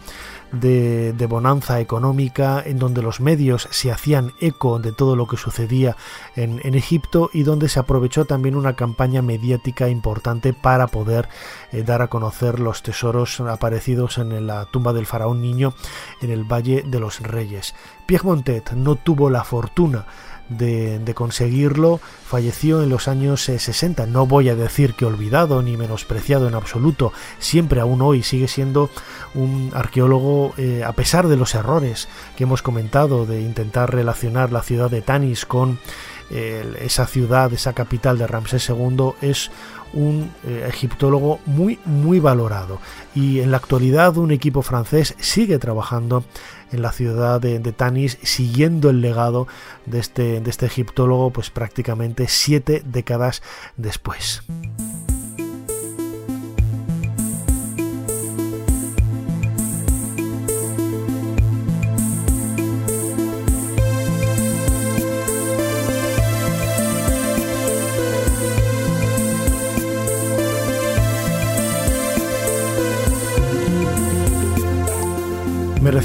de, 0.59 1.27
bonanza 1.27 1.79
económica, 1.79 2.61
en 2.65 2.79
donde 2.79 3.01
los 3.01 3.19
medios 3.19 3.67
se 3.71 3.91
hacían 3.91 4.33
eco 4.39 4.79
de 4.79 4.91
todo 4.91 5.15
lo 5.15 5.27
que 5.27 5.37
sucedía 5.37 5.95
en, 6.35 6.75
Egipto 6.75 7.29
y 7.31 7.43
donde 7.43 7.69
se 7.69 7.79
aprovechó 7.79 8.25
también 8.25 8.55
una 8.55 8.75
campaña 8.75 9.21
mediática 9.21 9.87
importante 9.87 10.53
para 10.53 10.87
poder 10.87 11.29
eh, 11.71 11.83
dar 11.83 12.01
a 12.01 12.07
conocer 12.07 12.59
los 12.59 12.83
tesoros 12.83 13.39
aparecidos 13.39 14.17
en 14.17 14.45
la 14.45 14.65
tumba 14.65 14.91
del 14.91 15.05
faraón 15.05 15.41
niño 15.41 15.73
en 16.21 16.31
el 16.31 16.43
Valle 16.43 16.83
de 16.85 16.99
los 16.99 17.21
Reyes. 17.21 17.75
Pierre 18.05 18.25
Montet 18.25 18.73
no 18.73 18.95
tuvo 18.95 19.29
la 19.29 19.43
fortuna 19.43 20.05
de, 20.49 20.99
de, 20.99 21.13
conseguirlo, 21.13 21.99
falleció 22.25 22.83
en 22.83 22.89
los 22.89 23.07
años 23.07 23.43
60. 23.43 24.03
Eh, 24.03 24.07
no 24.07 24.25
voy 24.25 24.49
a 24.49 24.55
decir 24.55 24.93
que 24.93 25.05
olvidado 25.05 25.61
ni 25.61 25.77
menospreciado 25.77 26.47
en 26.47 26.55
absoluto, 26.55 27.13
siempre 27.39 27.81
aún 27.81 28.01
hoy 28.01 28.23
sigue 28.23 28.47
siendo 28.47 28.89
un 29.33 29.71
arqueólogo, 29.73 30.53
eh, 30.57 30.83
a 30.83 30.93
pesar 30.93 31.27
de 31.27 31.37
los 31.37 31.55
errores 31.55 32.07
que 32.35 32.43
hemos 32.43 32.61
comentado 32.61 33.25
de 33.25 33.41
intentar 33.41 33.93
relacionar 33.93 34.51
la 34.51 34.63
ciudad 34.63 34.89
de 34.89 35.01
Tanis 35.01 35.45
con 35.45 35.79
esa 36.31 37.05
ciudad, 37.05 37.53
esa 37.53 37.73
capital 37.73 38.17
de 38.17 38.25
Ramsés 38.25 38.67
II, 38.69 39.11
es 39.21 39.51
un 39.95 40.31
eh, 40.45 40.65
egiptólogo 40.67 41.39
muy 41.45 41.79
muy 41.85 42.19
valorado 42.19 42.79
y 43.15 43.39
en 43.39 43.49
la 43.51 43.57
actualidad 43.57 44.17
un 44.17 44.31
equipo 44.31 44.61
francés 44.61 45.15
sigue 45.19 45.57
trabajando 45.57 46.25
en 46.71 46.81
la 46.81 46.91
ciudad 46.91 47.41
de, 47.41 47.59
Tanis 47.71 48.17
siguiendo 48.23 48.89
el 48.89 49.01
legado 49.01 49.47
de 49.85 49.99
este, 49.99 50.41
de 50.41 50.49
este 50.49 50.65
egiptólogo 50.65 51.31
pues 51.31 51.49
prácticamente 51.49 52.27
siete 52.27 52.83
décadas 52.85 53.41
después. 53.77 54.43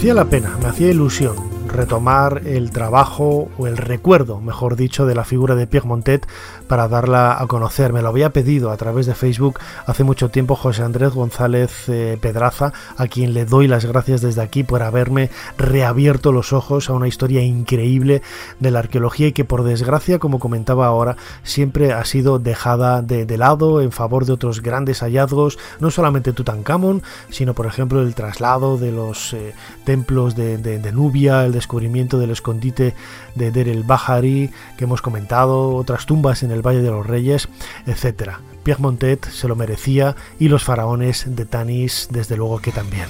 Merecía 0.00 0.14
la 0.14 0.30
pena, 0.30 0.56
me 0.62 0.68
hacía 0.68 0.88
ilusión 0.88 1.49
retomar 1.72 2.42
el 2.46 2.70
trabajo 2.70 3.48
o 3.58 3.66
el 3.66 3.76
recuerdo, 3.76 4.40
mejor 4.40 4.76
dicho, 4.76 5.06
de 5.06 5.14
la 5.14 5.24
figura 5.24 5.54
de 5.54 5.66
Pierre 5.66 5.88
Montet 5.88 6.26
para 6.66 6.88
darla 6.88 7.40
a 7.40 7.46
conocer. 7.46 7.92
Me 7.92 8.02
lo 8.02 8.08
había 8.08 8.30
pedido 8.30 8.70
a 8.70 8.76
través 8.76 9.06
de 9.06 9.14
Facebook 9.14 9.58
hace 9.86 10.04
mucho 10.04 10.30
tiempo 10.30 10.56
José 10.56 10.82
Andrés 10.82 11.12
González 11.12 11.88
eh, 11.88 12.18
Pedraza, 12.20 12.72
a 12.96 13.06
quien 13.06 13.34
le 13.34 13.44
doy 13.44 13.68
las 13.68 13.84
gracias 13.84 14.20
desde 14.20 14.42
aquí 14.42 14.62
por 14.62 14.82
haberme 14.82 15.30
reabierto 15.58 16.32
los 16.32 16.52
ojos 16.52 16.90
a 16.90 16.92
una 16.92 17.08
historia 17.08 17.42
increíble 17.42 18.22
de 18.58 18.70
la 18.70 18.80
arqueología 18.80 19.28
y 19.28 19.32
que 19.32 19.44
por 19.44 19.64
desgracia, 19.64 20.18
como 20.18 20.38
comentaba 20.38 20.86
ahora, 20.86 21.16
siempre 21.42 21.92
ha 21.92 22.04
sido 22.04 22.38
dejada 22.38 23.02
de, 23.02 23.26
de 23.26 23.38
lado 23.38 23.80
en 23.80 23.92
favor 23.92 24.26
de 24.26 24.32
otros 24.32 24.62
grandes 24.62 25.00
hallazgos, 25.00 25.58
no 25.78 25.90
solamente 25.90 26.32
Tutankamón, 26.32 27.02
sino 27.30 27.54
por 27.54 27.66
ejemplo 27.66 28.02
el 28.02 28.14
traslado 28.14 28.78
de 28.78 28.92
los 28.92 29.32
eh, 29.32 29.54
templos 29.84 30.36
de, 30.36 30.58
de, 30.58 30.78
de 30.78 30.92
Nubia, 30.92 31.44
el 31.44 31.59
descubrimiento 31.60 32.18
del 32.18 32.30
escondite 32.30 32.94
de 33.34 33.50
Der 33.50 33.68
el 33.68 33.84
Bahari 33.84 34.50
que 34.76 34.84
hemos 34.84 35.02
comentado, 35.02 35.74
otras 35.74 36.06
tumbas 36.06 36.42
en 36.42 36.50
el 36.50 36.66
Valle 36.66 36.82
de 36.82 36.90
los 36.90 37.06
Reyes, 37.06 37.48
etc. 37.86 38.32
Pierre 38.62 38.82
Montet 38.82 39.28
se 39.28 39.46
lo 39.46 39.56
merecía 39.56 40.16
y 40.38 40.48
los 40.48 40.64
faraones 40.64 41.24
de 41.26 41.44
Tanis 41.44 42.08
desde 42.10 42.36
luego 42.36 42.60
que 42.60 42.72
también. 42.72 43.06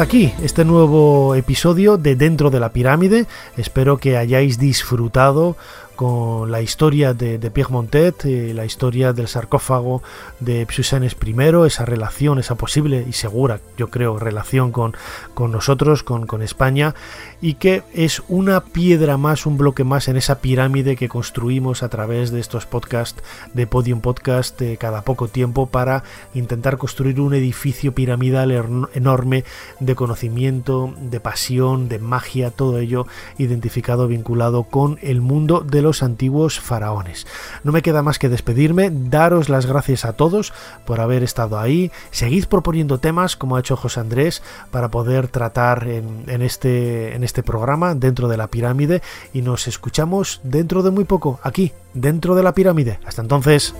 Hasta 0.00 0.16
aquí 0.16 0.32
este 0.42 0.64
nuevo 0.64 1.34
episodio 1.34 1.98
de 1.98 2.16
Dentro 2.16 2.48
de 2.48 2.58
la 2.58 2.72
Pirámide. 2.72 3.26
Espero 3.58 3.98
que 3.98 4.16
hayáis 4.16 4.58
disfrutado 4.58 5.58
con 6.00 6.50
la 6.50 6.62
historia 6.62 7.12
de, 7.12 7.36
de 7.36 7.50
Pierre 7.50 7.72
Montet, 7.72 8.24
eh, 8.24 8.54
la 8.54 8.64
historia 8.64 9.12
del 9.12 9.28
sarcófago 9.28 10.02
de 10.38 10.66
Psusenes 10.66 11.14
I, 11.22 11.34
esa 11.66 11.84
relación, 11.84 12.38
esa 12.38 12.54
posible 12.54 13.04
y 13.06 13.12
segura, 13.12 13.60
yo 13.76 13.90
creo, 13.90 14.18
relación 14.18 14.72
con, 14.72 14.94
nosotros, 15.38 16.02
con, 16.02 16.40
España, 16.40 16.94
y 17.42 17.54
que 17.54 17.82
es 17.92 18.22
una 18.28 18.64
piedra 18.64 19.18
más, 19.18 19.44
un 19.44 19.58
bloque 19.58 19.84
más 19.84 20.08
en 20.08 20.16
esa 20.16 20.40
pirámide 20.40 20.96
que 20.96 21.10
construimos 21.10 21.82
a 21.82 21.90
través 21.90 22.30
de 22.30 22.40
estos 22.40 22.64
podcasts 22.64 23.22
de 23.52 23.66
Podium 23.66 24.00
Podcast 24.00 24.58
eh, 24.62 24.78
cada 24.80 25.02
poco 25.02 25.28
tiempo 25.28 25.66
para 25.66 26.02
intentar 26.32 26.78
construir 26.78 27.20
un 27.20 27.34
edificio 27.34 27.92
piramidal 27.92 28.52
enorme 28.94 29.44
de 29.80 29.94
conocimiento, 29.94 30.94
de 30.98 31.20
pasión, 31.20 31.90
de 31.90 31.98
magia, 31.98 32.50
todo 32.50 32.78
ello 32.78 33.06
identificado, 33.36 34.08
vinculado 34.08 34.62
con 34.62 34.98
el 35.02 35.20
mundo 35.20 35.60
de 35.60 35.89
antiguos 36.02 36.60
faraones. 36.60 37.26
No 37.64 37.72
me 37.72 37.82
queda 37.82 38.02
más 38.02 38.18
que 38.18 38.28
despedirme, 38.28 38.90
daros 38.92 39.48
las 39.48 39.66
gracias 39.66 40.04
a 40.04 40.12
todos 40.12 40.52
por 40.86 41.00
haber 41.00 41.22
estado 41.22 41.58
ahí, 41.58 41.90
seguid 42.10 42.46
proponiendo 42.46 42.98
temas 42.98 43.36
como 43.36 43.56
ha 43.56 43.60
hecho 43.60 43.76
José 43.76 44.00
Andrés 44.00 44.42
para 44.70 44.90
poder 44.90 45.28
tratar 45.28 45.86
en, 45.88 46.42
este, 46.42 47.14
en 47.14 47.24
este 47.24 47.42
programa 47.42 47.94
dentro 47.94 48.28
de 48.28 48.36
la 48.36 48.46
pirámide 48.48 49.02
y 49.32 49.42
nos 49.42 49.66
escuchamos 49.68 50.40
dentro 50.42 50.82
de 50.82 50.90
muy 50.90 51.04
poco 51.04 51.40
aquí, 51.42 51.72
dentro 51.94 52.34
de 52.34 52.42
la 52.42 52.54
pirámide. 52.54 53.00
Hasta 53.04 53.22
entonces. 53.22 53.74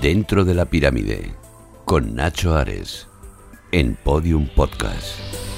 Dentro 0.00 0.46
de 0.46 0.54
la 0.54 0.64
pirámide, 0.64 1.34
con 1.84 2.14
Nacho 2.14 2.56
Ares. 2.56 3.09
En 3.72 3.96
Podium 4.04 4.46
Podcast. 4.54 5.49